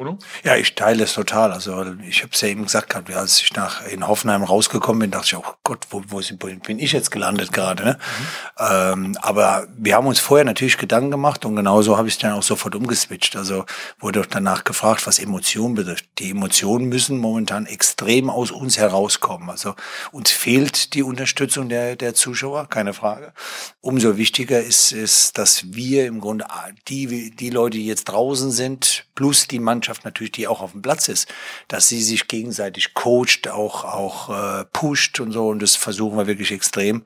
Oder? 0.02 0.18
Ja, 0.42 0.56
ich 0.56 0.74
teile 0.74 1.04
es 1.04 1.14
total. 1.14 1.52
Also 1.52 1.84
ich 2.06 2.22
habe 2.22 2.32
es 2.32 2.40
ja 2.40 2.48
eben 2.48 2.64
gesagt 2.64 2.90
gehabt, 2.90 3.10
als 3.12 3.40
ich 3.40 3.54
nach 3.54 3.86
in 3.86 4.06
Hoffenheim 4.06 4.42
rausgekommen 4.42 5.00
bin, 5.00 5.10
dachte 5.12 5.26
ich, 5.26 5.36
oh 5.36 5.54
Gott, 5.62 5.86
wo, 5.90 6.02
wo 6.08 6.20
bin 6.38 6.78
ich 6.78 6.92
jetzt 6.92 7.10
gelandet 7.10 7.52
gerade? 7.52 7.84
Ne? 7.84 7.98
Mhm. 7.98 8.64
Ähm, 8.70 9.18
aber 9.22 9.66
wir 9.76 9.94
haben 9.94 10.06
uns 10.06 10.18
vorher 10.18 10.44
natürlich 10.44 10.76
Gedanken 10.76 11.12
gemacht 11.12 11.44
und 11.44 11.54
genauso 11.54 11.96
habe 11.96 12.08
ich 12.08 12.14
es 12.14 12.20
dann 12.20 12.32
auch 12.32 12.42
sofort 12.42 12.74
umgeswitcht. 12.74 13.36
Also 13.36 13.64
wurde 14.00 14.26
danach 14.28 14.64
gefragt, 14.64 15.06
was 15.06 15.18
Emotionen 15.18 15.74
betrifft. 15.74 16.06
Die 16.18 16.30
Emotionen 16.30 16.88
müssen 16.88 17.18
momentan 17.18 17.66
extrem 17.66 18.28
aus 18.28 18.50
uns 18.50 18.78
herauskommen. 18.78 19.50
Also 19.50 19.74
uns 20.10 20.30
fehlt 20.30 20.94
die 20.94 21.02
Unterstützung 21.02 21.68
der, 21.68 21.94
der 21.96 22.14
Zuschauer, 22.14 22.68
keine 22.68 22.92
Frage. 22.92 23.32
Umso 23.80 24.16
wichtiger 24.16 24.60
ist 24.60 24.92
es, 24.92 25.32
dass 25.32 25.72
wir 25.72 26.06
im 26.06 26.20
Grunde 26.20 26.46
die, 26.88 27.30
die 27.30 27.50
Leute, 27.50 27.78
die 27.78 27.86
jetzt 27.86 28.04
draußen 28.04 28.50
sind, 28.50 29.04
plus 29.14 29.46
die 29.46 29.58
Mannschaft, 29.58 29.91
Mannschaft 29.92 30.04
natürlich, 30.04 30.32
die 30.32 30.48
auch 30.48 30.62
auf 30.62 30.72
dem 30.72 30.82
Platz 30.82 31.08
ist, 31.08 31.28
dass 31.68 31.88
sie 31.88 32.02
sich 32.02 32.28
gegenseitig 32.28 32.94
coacht, 32.94 33.48
auch, 33.48 33.84
auch 33.84 34.30
äh, 34.30 34.64
pusht 34.72 35.20
und 35.20 35.32
so. 35.32 35.48
Und 35.48 35.60
das 35.60 35.76
versuchen 35.76 36.16
wir 36.16 36.26
wirklich 36.26 36.50
extrem. 36.52 37.04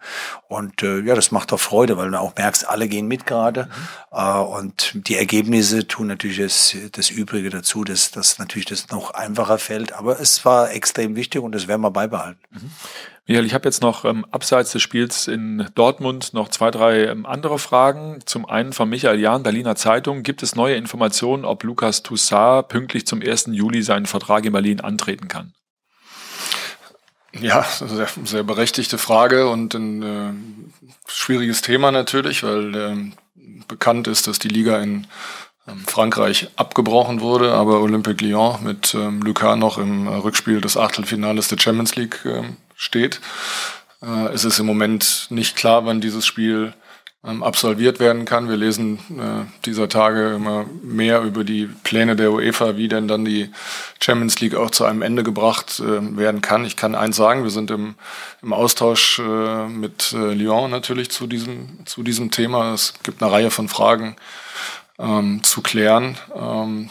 Und 0.48 0.82
äh, 0.82 1.00
ja, 1.00 1.14
das 1.14 1.30
macht 1.32 1.52
doch 1.52 1.60
Freude, 1.60 1.96
weil 1.96 2.10
du 2.10 2.20
auch 2.20 2.34
merkst, 2.36 2.68
alle 2.68 2.88
gehen 2.88 3.08
mit 3.08 3.26
gerade. 3.26 3.64
Mhm. 4.12 4.18
Äh, 4.18 4.38
und 4.38 4.92
die 5.08 5.16
Ergebnisse 5.16 5.86
tun 5.86 6.06
natürlich 6.06 6.38
das, 6.38 6.76
das 6.92 7.10
Übrige 7.10 7.50
dazu, 7.50 7.84
dass, 7.84 8.10
dass 8.10 8.38
natürlich 8.38 8.66
das 8.66 8.88
noch 8.88 9.10
einfacher 9.12 9.58
fällt. 9.58 9.92
Aber 9.92 10.20
es 10.20 10.44
war 10.44 10.70
extrem 10.70 11.16
wichtig 11.16 11.42
und 11.42 11.52
das 11.52 11.66
werden 11.66 11.82
wir 11.82 11.90
beibehalten. 11.90 12.40
Mhm. 12.50 12.70
Michael, 13.28 13.46
ich 13.46 13.54
habe 13.54 13.68
jetzt 13.68 13.82
noch 13.82 14.04
ähm, 14.04 14.24
abseits 14.30 14.70
des 14.70 14.82
Spiels 14.82 15.26
in 15.26 15.68
Dortmund 15.74 16.32
noch 16.32 16.48
zwei, 16.48 16.70
drei 16.70 17.06
ähm, 17.06 17.26
andere 17.26 17.58
Fragen. 17.58 18.20
Zum 18.24 18.46
einen 18.46 18.72
von 18.72 18.88
Michael 18.88 19.18
Jahn, 19.18 19.42
Berliner 19.42 19.74
Zeitung. 19.74 20.22
Gibt 20.22 20.44
es 20.44 20.54
neue 20.54 20.76
Informationen, 20.76 21.44
ob 21.44 21.64
Lukas 21.64 22.04
Toussaint 22.04 22.68
pünktlich 22.68 23.04
zum 23.04 23.20
1. 23.20 23.46
Juli 23.50 23.82
seinen 23.82 24.06
Vertrag 24.06 24.44
in 24.44 24.52
Berlin 24.52 24.80
antreten 24.80 25.26
kann? 25.26 25.54
Ja, 27.32 27.64
sehr, 27.64 28.08
sehr 28.24 28.44
berechtigte 28.44 28.96
Frage 28.96 29.48
und 29.48 29.74
ein 29.74 30.02
äh, 30.02 30.32
schwieriges 31.08 31.62
Thema 31.62 31.90
natürlich, 31.90 32.44
weil 32.44 32.74
äh, 32.76 32.96
bekannt 33.66 34.06
ist, 34.06 34.28
dass 34.28 34.38
die 34.38 34.48
Liga 34.48 34.78
in 34.78 35.08
ähm, 35.66 35.80
Frankreich 35.84 36.48
abgebrochen 36.54 37.20
wurde, 37.20 37.52
aber 37.54 37.80
Olympique 37.80 38.24
Lyon 38.24 38.62
mit 38.62 38.94
ähm, 38.94 39.20
Lucas 39.20 39.58
noch 39.58 39.78
im 39.78 40.06
Rückspiel 40.06 40.60
des 40.60 40.76
Achtelfinales 40.76 41.48
der 41.48 41.58
Champions 41.58 41.96
League 41.96 42.20
ähm, 42.24 42.56
steht. 42.76 43.20
Äh, 44.02 44.32
es 44.32 44.44
ist 44.44 44.58
im 44.58 44.66
Moment 44.66 45.26
nicht 45.30 45.56
klar, 45.56 45.86
wann 45.86 46.00
dieses 46.00 46.26
Spiel 46.26 46.74
ähm, 47.26 47.42
absolviert 47.42 47.98
werden 47.98 48.24
kann. 48.24 48.48
Wir 48.48 48.56
lesen 48.56 48.98
äh, 49.18 49.44
dieser 49.64 49.88
Tage 49.88 50.34
immer 50.34 50.64
mehr 50.82 51.22
über 51.22 51.42
die 51.42 51.66
Pläne 51.82 52.14
der 52.14 52.30
UEFA, 52.30 52.76
wie 52.76 52.88
denn 52.88 53.08
dann 53.08 53.24
die 53.24 53.50
Champions 54.00 54.40
League 54.40 54.54
auch 54.54 54.70
zu 54.70 54.84
einem 54.84 55.02
Ende 55.02 55.24
gebracht 55.24 55.80
äh, 55.80 56.16
werden 56.16 56.40
kann. 56.40 56.64
Ich 56.64 56.76
kann 56.76 56.94
eins 56.94 57.16
sagen, 57.16 57.42
wir 57.42 57.50
sind 57.50 57.70
im, 57.70 57.96
im 58.42 58.52
Austausch 58.52 59.18
äh, 59.18 59.66
mit 59.66 60.12
äh, 60.12 60.34
Lyon 60.34 60.70
natürlich 60.70 61.10
zu 61.10 61.26
diesem, 61.26 61.84
zu 61.84 62.02
diesem 62.02 62.30
Thema. 62.30 62.74
Es 62.74 62.94
gibt 63.02 63.22
eine 63.22 63.32
Reihe 63.32 63.50
von 63.50 63.68
Fragen 63.68 64.14
ähm, 64.98 65.42
zu 65.42 65.62
klären. 65.62 66.16
Ähm, 66.34 66.90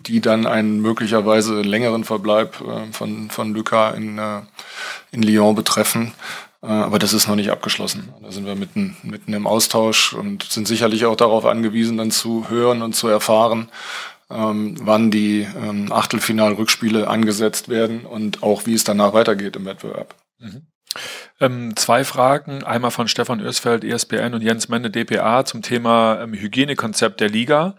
die 0.00 0.20
dann 0.20 0.46
einen 0.46 0.80
möglicherweise 0.80 1.62
längeren 1.62 2.04
Verbleib 2.04 2.60
äh, 2.60 2.92
von, 2.92 3.30
von 3.30 3.54
Lucas 3.54 3.96
in, 3.96 4.18
äh, 4.18 4.42
in 5.12 5.22
Lyon 5.22 5.54
betreffen. 5.54 6.12
Äh, 6.62 6.66
aber 6.66 6.98
das 6.98 7.12
ist 7.12 7.28
noch 7.28 7.36
nicht 7.36 7.50
abgeschlossen. 7.50 8.12
Da 8.22 8.32
sind 8.32 8.46
wir 8.46 8.54
mitten, 8.54 8.96
mitten 9.02 9.32
im 9.32 9.46
Austausch 9.46 10.12
und 10.12 10.42
sind 10.42 10.68
sicherlich 10.68 11.06
auch 11.06 11.16
darauf 11.16 11.46
angewiesen, 11.46 11.96
dann 11.96 12.10
zu 12.10 12.48
hören 12.50 12.82
und 12.82 12.94
zu 12.94 13.08
erfahren, 13.08 13.68
ähm, 14.30 14.76
wann 14.80 15.10
die 15.10 15.46
ähm, 15.56 15.90
Achtelfinal-Rückspiele 15.90 17.08
angesetzt 17.08 17.68
werden 17.68 18.04
und 18.04 18.42
auch 18.42 18.66
wie 18.66 18.74
es 18.74 18.84
danach 18.84 19.12
weitergeht 19.12 19.56
im 19.56 19.64
Wettbewerb. 19.64 20.14
Mhm. 20.38 20.66
Ähm, 21.40 21.76
zwei 21.76 22.04
Fragen, 22.04 22.64
einmal 22.64 22.90
von 22.90 23.08
Stefan 23.08 23.40
Ösfeld, 23.40 23.84
ESPN 23.84 24.34
und 24.34 24.42
Jens 24.42 24.68
Mende, 24.68 24.90
DPA 24.90 25.44
zum 25.44 25.62
Thema 25.62 26.20
ähm, 26.22 26.32
Hygienekonzept 26.32 27.20
der 27.20 27.28
Liga. 27.28 27.76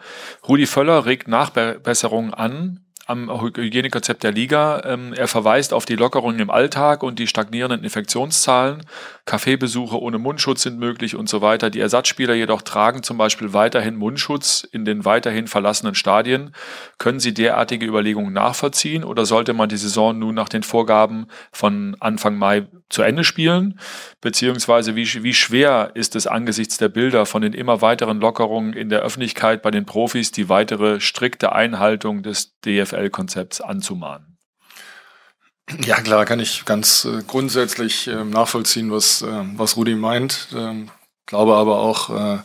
Rudi 0.47 0.67
Völler 0.67 1.05
regt 1.05 1.27
Nachbesserungen 1.27 2.33
an, 2.33 2.85
am 3.07 3.31
Hygienekonzept 3.41 4.23
der 4.23 4.33
Liga. 4.33 4.81
Ähm, 4.85 5.13
er 5.13 5.27
verweist 5.27 5.73
auf 5.73 5.85
die 5.85 5.95
Lockerungen 5.95 6.39
im 6.39 6.49
Alltag 6.49 7.03
und 7.03 7.19
die 7.19 7.27
stagnierenden 7.27 7.83
Infektionszahlen. 7.83 8.83
Kaffeebesuche 9.25 9.99
ohne 9.99 10.17
Mundschutz 10.17 10.63
sind 10.63 10.77
möglich 10.77 11.15
und 11.15 11.29
so 11.29 11.41
weiter. 11.41 11.69
Die 11.69 11.79
Ersatzspieler 11.79 12.33
jedoch 12.33 12.61
tragen 12.61 13.03
zum 13.03 13.17
Beispiel 13.17 13.53
weiterhin 13.53 13.95
Mundschutz 13.95 14.67
in 14.69 14.83
den 14.83 15.05
weiterhin 15.05 15.47
verlassenen 15.47 15.95
Stadien. 15.95 16.53
Können 16.97 17.19
Sie 17.21 17.33
derartige 17.33 17.85
Überlegungen 17.85 18.33
nachvollziehen 18.33 19.05
oder 19.05 19.25
sollte 19.25 19.53
man 19.53 19.69
die 19.69 19.77
Saison 19.77 20.19
nun 20.19 20.35
nach 20.35 20.49
den 20.49 20.63
Vorgaben 20.63 21.27
von 21.51 21.95
Anfang 22.01 22.37
Mai 22.37 22.67
zu 22.89 23.03
Ende 23.03 23.23
spielen? 23.23 23.79
Beziehungsweise 24.19 24.95
wie, 24.97 25.23
wie 25.23 25.33
schwer 25.33 25.91
ist 25.93 26.15
es 26.17 26.27
angesichts 26.27 26.77
der 26.77 26.89
Bilder 26.89 27.25
von 27.25 27.41
den 27.41 27.53
immer 27.53 27.81
weiteren 27.81 28.19
Lockerungen 28.19 28.73
in 28.73 28.89
der 28.89 28.99
Öffentlichkeit 28.99 29.61
bei 29.61 29.71
den 29.71 29.85
Profis 29.85 30.31
die 30.31 30.49
weitere 30.49 30.99
strikte 30.99 31.53
Einhaltung 31.53 32.21
des 32.21 32.59
DFL-Konzepts 32.97 33.61
anzumahnen? 33.61 34.37
Ja, 35.85 35.99
klar, 36.01 36.25
kann 36.25 36.39
ich 36.39 36.65
ganz 36.65 37.05
äh, 37.05 37.23
grundsätzlich 37.27 38.07
äh, 38.07 38.23
nachvollziehen, 38.23 38.91
was, 38.91 39.21
äh, 39.21 39.43
was 39.55 39.75
Rudi 39.75 39.95
meint. 39.95 40.47
Ähm, 40.55 40.89
glaube 41.25 41.55
aber 41.55 41.79
auch, 41.79 42.09
äh, 42.09 42.39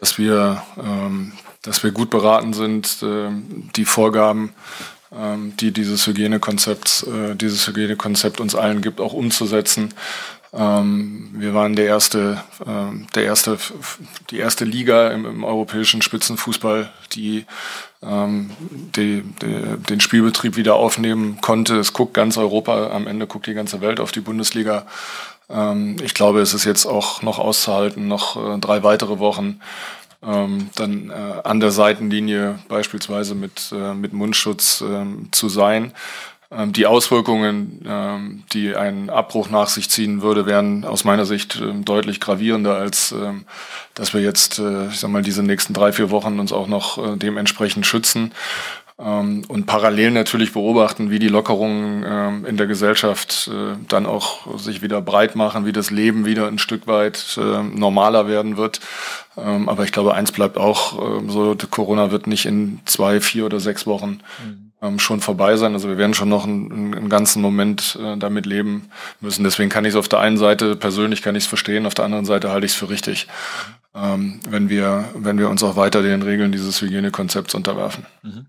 dass 0.00 0.16
wir, 0.16 0.62
ähm, 0.78 1.32
dass 1.60 1.82
wir 1.82 1.92
gut 1.92 2.08
beraten 2.08 2.54
sind, 2.54 2.98
ähm, 3.02 3.70
die 3.76 3.84
Vorgaben 3.84 4.54
ähm, 5.14 5.54
die 5.58 5.72
dieses 5.72 6.06
Hygienekonzept, 6.06 7.06
äh, 7.06 7.34
dieses 7.34 7.66
Hygienekonzept 7.66 8.40
uns 8.40 8.54
allen 8.54 8.80
gibt, 8.80 8.98
auch 8.98 9.12
umzusetzen. 9.12 9.92
Ähm, 10.54 11.30
wir 11.32 11.54
waren 11.54 11.76
der 11.76 11.86
erste, 11.86 12.42
äh, 12.64 13.06
der 13.14 13.24
erste, 13.24 13.58
die 14.30 14.38
erste 14.38 14.64
Liga 14.64 15.08
im, 15.08 15.24
im 15.24 15.44
europäischen 15.44 16.02
Spitzenfußball, 16.02 16.90
die, 17.12 17.46
ähm, 18.02 18.50
die, 18.94 19.22
die, 19.40 19.76
den 19.88 20.00
Spielbetrieb 20.00 20.56
wieder 20.56 20.74
aufnehmen 20.74 21.38
konnte. 21.40 21.76
Es 21.76 21.94
guckt 21.94 22.12
ganz 22.12 22.36
Europa, 22.36 22.90
am 22.90 23.06
Ende 23.06 23.26
guckt 23.26 23.46
die 23.46 23.54
ganze 23.54 23.80
Welt 23.80 23.98
auf 23.98 24.12
die 24.12 24.20
Bundesliga. 24.20 24.86
Ähm, 25.48 25.96
ich 26.02 26.12
glaube, 26.12 26.40
es 26.40 26.52
ist 26.52 26.64
jetzt 26.64 26.84
auch 26.84 27.22
noch 27.22 27.38
auszuhalten, 27.38 28.06
noch 28.06 28.36
äh, 28.36 28.58
drei 28.58 28.82
weitere 28.82 29.18
Wochen 29.18 29.58
ähm, 30.22 30.70
dann 30.76 31.10
äh, 31.10 31.40
an 31.44 31.60
der 31.60 31.70
Seitenlinie 31.70 32.58
beispielsweise 32.68 33.34
mit, 33.34 33.72
äh, 33.72 33.94
mit 33.94 34.12
Mundschutz 34.12 34.82
ähm, 34.86 35.28
zu 35.32 35.48
sein. 35.48 35.92
Ähm, 36.54 36.72
die 36.72 36.86
Auswirkungen, 36.86 37.84
ähm, 37.86 38.44
die 38.52 38.76
ein 38.76 39.10
Abbruch 39.10 39.48
nach 39.50 39.68
sich 39.68 39.90
ziehen 39.90 40.22
würde, 40.22 40.46
wären 40.46 40.84
aus 40.84 41.04
meiner 41.04 41.24
Sicht 41.24 41.60
ähm, 41.60 41.84
deutlich 41.84 42.20
gravierender, 42.20 42.76
als 42.76 43.12
ähm, 43.12 43.44
dass 43.94 44.14
wir 44.14 44.20
jetzt, 44.20 44.58
äh, 44.58 44.88
ich 44.88 45.00
sag 45.00 45.10
mal, 45.10 45.22
diese 45.22 45.42
nächsten 45.42 45.74
drei, 45.74 45.92
vier 45.92 46.10
Wochen 46.10 46.38
uns 46.38 46.52
auch 46.52 46.66
noch 46.66 46.98
äh, 46.98 47.16
dementsprechend 47.16 47.86
schützen 47.86 48.32
ähm, 48.98 49.44
und 49.48 49.66
parallel 49.66 50.10
natürlich 50.10 50.52
beobachten, 50.52 51.10
wie 51.10 51.18
die 51.18 51.28
Lockerungen 51.28 52.04
ähm, 52.06 52.46
in 52.46 52.56
der 52.56 52.66
Gesellschaft 52.66 53.50
äh, 53.52 53.76
dann 53.88 54.06
auch 54.06 54.58
sich 54.58 54.82
wieder 54.82 55.00
breit 55.00 55.34
machen, 55.34 55.64
wie 55.66 55.72
das 55.72 55.90
Leben 55.90 56.24
wieder 56.24 56.46
ein 56.48 56.58
Stück 56.58 56.86
weit 56.86 57.38
äh, 57.40 57.62
normaler 57.62 58.28
werden 58.28 58.56
wird. 58.56 58.80
Ähm, 59.36 59.68
aber 59.68 59.84
ich 59.84 59.92
glaube, 59.92 60.14
eins 60.14 60.32
bleibt 60.32 60.58
auch 60.58 61.18
ähm, 61.18 61.30
so, 61.30 61.56
Corona 61.70 62.10
wird 62.10 62.26
nicht 62.26 62.44
in 62.44 62.80
zwei, 62.84 63.20
vier 63.20 63.46
oder 63.46 63.60
sechs 63.60 63.86
Wochen 63.86 64.20
mhm. 64.44 64.71
Ähm, 64.82 64.98
schon 64.98 65.20
vorbei 65.20 65.56
sein. 65.56 65.72
Also 65.72 65.88
wir 65.88 65.96
werden 65.96 66.12
schon 66.12 66.28
noch 66.28 66.44
einen, 66.44 66.94
einen 66.94 67.08
ganzen 67.08 67.40
Moment 67.40 67.98
äh, 68.02 68.16
damit 68.18 68.44
leben 68.44 68.90
müssen. 69.20 69.44
Deswegen 69.44 69.70
kann 69.70 69.84
ich 69.84 69.90
es 69.90 69.96
auf 69.96 70.08
der 70.08 70.18
einen 70.18 70.36
Seite 70.36 70.76
persönlich 70.76 71.22
kann 71.22 71.36
ich 71.36 71.44
es 71.44 71.48
verstehen, 71.48 71.86
auf 71.86 71.94
der 71.94 72.04
anderen 72.04 72.24
Seite 72.24 72.50
halte 72.50 72.66
ich 72.66 72.72
es 72.72 72.78
für 72.78 72.90
richtig, 72.90 73.28
ähm, 73.94 74.40
wenn 74.48 74.68
wir 74.68 75.08
wenn 75.14 75.38
wir 75.38 75.48
uns 75.48 75.62
auch 75.62 75.76
weiter 75.76 76.02
den 76.02 76.22
Regeln 76.22 76.52
dieses 76.52 76.80
Hygienekonzepts 76.82 77.54
unterwerfen. 77.54 78.06
Mhm. 78.22 78.46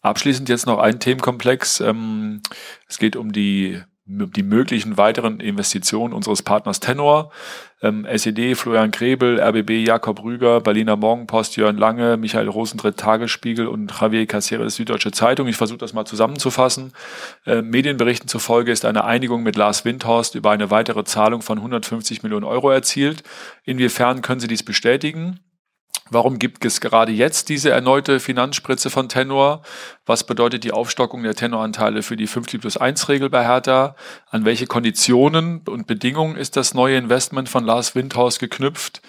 Abschließend 0.00 0.48
jetzt 0.48 0.66
noch 0.66 0.78
ein 0.78 1.00
Themenkomplex. 1.00 1.80
Ähm, 1.80 2.40
es 2.88 2.98
geht 2.98 3.16
um 3.16 3.32
die 3.32 3.82
die 4.06 4.42
möglichen 4.42 4.98
weiteren 4.98 5.40
Investitionen 5.40 6.12
unseres 6.12 6.42
Partners 6.42 6.78
Tenor, 6.78 7.30
ähm, 7.80 8.04
SED, 8.04 8.54
Florian 8.54 8.90
Krebel, 8.90 9.40
RBB, 9.40 9.86
Jakob 9.86 10.22
Rüger, 10.22 10.60
Berliner 10.60 10.96
Morgenpost, 10.96 11.56
Jörn 11.56 11.78
Lange, 11.78 12.18
Michael 12.18 12.48
Rosentritt, 12.48 12.98
Tagesspiegel 12.98 13.66
und 13.66 13.98
Javier 13.98 14.26
Caceres, 14.26 14.76
Süddeutsche 14.76 15.10
Zeitung. 15.10 15.48
Ich 15.48 15.56
versuche 15.56 15.78
das 15.78 15.94
mal 15.94 16.04
zusammenzufassen. 16.04 16.92
Äh, 17.46 17.62
Medienberichten 17.62 18.28
zufolge 18.28 18.72
ist 18.72 18.84
eine 18.84 19.04
Einigung 19.04 19.42
mit 19.42 19.56
Lars 19.56 19.86
Windhorst 19.86 20.34
über 20.34 20.50
eine 20.50 20.70
weitere 20.70 21.04
Zahlung 21.04 21.40
von 21.40 21.56
150 21.56 22.22
Millionen 22.22 22.44
Euro 22.44 22.70
erzielt. 22.70 23.22
Inwiefern 23.64 24.20
können 24.20 24.40
Sie 24.40 24.48
dies 24.48 24.62
bestätigen? 24.62 25.40
Warum 26.10 26.38
gibt 26.38 26.64
es 26.66 26.82
gerade 26.82 27.12
jetzt 27.12 27.48
diese 27.48 27.70
erneute 27.70 28.20
Finanzspritze 28.20 28.90
von 28.90 29.08
Tenor? 29.08 29.62
Was 30.04 30.24
bedeutet 30.24 30.62
die 30.62 30.72
Aufstockung 30.72 31.22
der 31.22 31.34
Tenoranteile 31.34 32.02
für 32.02 32.16
die 32.16 32.26
50 32.26 32.60
plus 32.60 32.76
1 32.76 33.08
Regel 33.08 33.30
bei 33.30 33.42
Hertha? 33.42 33.96
An 34.30 34.44
welche 34.44 34.66
Konditionen 34.66 35.62
und 35.66 35.86
Bedingungen 35.86 36.36
ist 36.36 36.56
das 36.56 36.74
neue 36.74 36.98
Investment 36.98 37.48
von 37.48 37.64
Lars 37.64 37.94
Windhaus 37.94 38.38
geknüpft? 38.38 39.00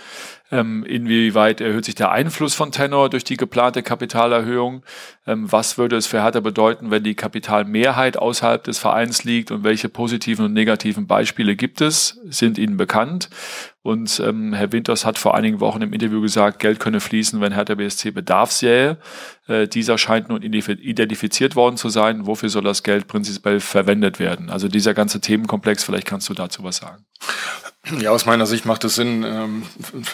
Ähm, 0.51 0.85
inwieweit 0.85 1.59
erhöht 1.59 1.85
sich 1.85 1.95
der 1.95 2.11
Einfluss 2.11 2.53
von 2.53 2.71
Tenor 2.71 3.09
durch 3.09 3.23
die 3.23 3.35
geplante 3.35 3.83
Kapitalerhöhung? 3.83 4.83
Ähm, 5.27 5.51
was 5.51 5.77
würde 5.77 5.97
es 5.97 6.07
für 6.07 6.23
Hertha 6.23 6.39
bedeuten, 6.39 6.91
wenn 6.91 7.03
die 7.03 7.15
Kapitalmehrheit 7.15 8.17
außerhalb 8.17 8.63
des 8.63 8.77
Vereins 8.77 9.25
liegt? 9.25 9.51
Und 9.51 9.63
welche 9.63 9.89
positiven 9.89 10.45
und 10.45 10.53
negativen 10.53 11.07
Beispiele 11.07 11.55
gibt 11.55 11.81
es? 11.81 12.21
Sind 12.29 12.57
Ihnen 12.57 12.77
bekannt? 12.77 13.29
Und 13.85 14.19
ähm, 14.19 14.53
Herr 14.53 14.71
Winters 14.71 15.05
hat 15.05 15.19
vor 15.19 15.35
einigen 15.35 15.59
Wochen 15.59 15.83
im 15.83 15.93
Interview 15.93 16.19
gesagt, 16.19 16.57
Geld 16.57 16.79
könne 16.79 16.99
fließen, 16.99 17.39
wenn 17.39 17.53
Hertha 17.53 17.75
BSC 17.75 18.09
Bedarf 18.09 18.51
sähe. 18.51 18.97
Äh, 19.47 19.67
dieser 19.67 19.99
scheint 19.99 20.27
nun 20.27 20.41
identifiziert 20.41 21.55
worden 21.55 21.77
zu 21.77 21.89
sein. 21.89 22.25
Wofür 22.25 22.49
soll 22.49 22.63
das 22.63 22.81
Geld 22.81 23.05
prinzipiell 23.05 23.59
verwendet 23.59 24.17
werden? 24.17 24.49
Also 24.49 24.69
dieser 24.69 24.95
ganze 24.95 25.21
Themenkomplex, 25.21 25.83
vielleicht 25.83 26.07
kannst 26.07 26.27
du 26.29 26.33
dazu 26.33 26.63
was 26.63 26.77
sagen. 26.77 27.05
Ja, 27.99 28.11
aus 28.11 28.25
meiner 28.25 28.47
Sicht 28.47 28.65
macht 28.65 28.83
es 28.83 28.95
Sinn, 28.95 29.23
ähm, 29.23 29.63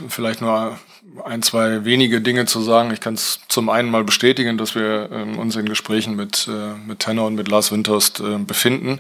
vielleicht 0.09 0.41
nur 0.41 0.77
ein, 1.23 1.41
zwei 1.41 1.85
wenige 1.85 2.19
Dinge 2.19 2.45
zu 2.45 2.61
sagen. 2.61 2.91
Ich 2.91 2.99
kann 2.99 3.13
es 3.13 3.39
zum 3.47 3.69
einen 3.69 3.89
mal 3.89 4.03
bestätigen, 4.03 4.57
dass 4.57 4.75
wir 4.75 5.09
ähm, 5.11 5.37
uns 5.37 5.55
in 5.55 5.65
Gesprächen 5.65 6.15
mit, 6.15 6.49
äh, 6.49 6.77
mit 6.85 6.99
Tenor 6.99 7.27
und 7.27 7.35
mit 7.35 7.47
Lars 7.47 7.71
Windhorst 7.71 8.19
äh, 8.19 8.37
befinden. 8.39 8.99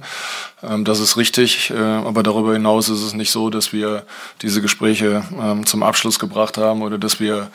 Ähm, 0.63 0.85
das 0.85 0.99
ist 0.99 1.17
richtig, 1.17 1.69
äh, 1.71 1.77
aber 1.77 2.23
darüber 2.23 2.53
hinaus 2.53 2.87
ist 2.87 3.01
es 3.01 3.13
nicht 3.13 3.31
so, 3.31 3.49
dass 3.49 3.73
wir 3.73 4.05
diese 4.41 4.61
Gespräche 4.61 5.23
zum 5.65 5.83
Abschluss 5.83 6.19
gebracht 6.19 6.57
haben 6.57 6.81
oder 6.81 6.97
dass 6.97 7.19
wir, 7.19 7.51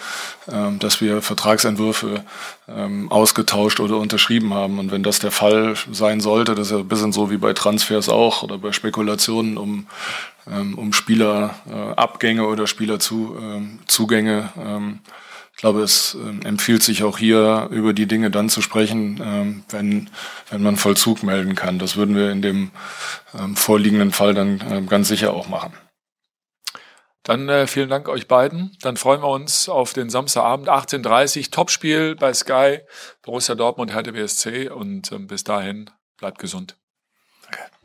dass 0.46 1.00
wir 1.00 1.22
Vertragsentwürfe 1.22 2.24
ausgetauscht 3.08 3.80
oder 3.80 3.96
unterschrieben 3.96 4.54
haben. 4.54 4.78
Und 4.78 4.92
wenn 4.92 5.02
das 5.02 5.18
der 5.18 5.32
Fall 5.32 5.74
sein 5.90 6.20
sollte, 6.20 6.54
das 6.54 6.68
ist 6.68 6.72
ja 6.72 6.78
ein 6.78 6.88
bisschen 6.88 7.12
so 7.12 7.30
wie 7.30 7.36
bei 7.36 7.52
Transfers 7.52 8.08
auch 8.08 8.42
oder 8.42 8.58
bei 8.58 8.72
Spekulationen 8.72 9.58
um 9.58 9.86
ähm, 10.50 10.74
um 10.78 10.92
Spielerabgänge 10.92 12.46
oder 12.46 12.66
Spielerzugänge. 12.66 14.52
Ähm, 14.56 15.00
ich 15.52 15.60
glaube, 15.60 15.80
es 15.82 16.14
ähm, 16.14 16.40
empfiehlt 16.44 16.82
sich 16.82 17.02
auch 17.02 17.18
hier 17.18 17.68
über 17.70 17.94
die 17.94 18.06
Dinge 18.06 18.30
dann 18.30 18.50
zu 18.50 18.60
sprechen, 18.60 19.20
ähm, 19.24 19.64
wenn, 19.70 20.10
wenn 20.50 20.62
man 20.62 20.76
Vollzug 20.76 21.22
melden 21.22 21.54
kann. 21.54 21.78
Das 21.78 21.96
würden 21.96 22.14
wir 22.14 22.30
in 22.30 22.42
dem 22.42 22.70
ähm, 23.38 23.56
vorliegenden 23.56 24.12
Fall 24.12 24.34
dann 24.34 24.62
ähm, 24.70 24.86
ganz 24.86 25.08
sicher 25.08 25.32
auch 25.32 25.48
machen. 25.48 25.72
Dann 27.26 27.48
äh, 27.48 27.66
vielen 27.66 27.88
Dank 27.88 28.08
euch 28.08 28.28
beiden. 28.28 28.76
Dann 28.82 28.96
freuen 28.96 29.20
wir 29.20 29.28
uns 29.28 29.68
auf 29.68 29.92
den 29.92 30.10
Samstagabend 30.10 30.68
18.30 30.68 31.50
Topspiel 31.50 32.14
bei 32.14 32.32
Sky, 32.32 32.78
Borussia 33.22 33.56
Dortmund, 33.56 33.92
Hertha 33.92 34.12
BSC 34.12 34.68
und 34.68 35.10
ähm, 35.10 35.26
bis 35.26 35.42
dahin 35.42 35.90
bleibt 36.18 36.38
gesund. 36.38 36.76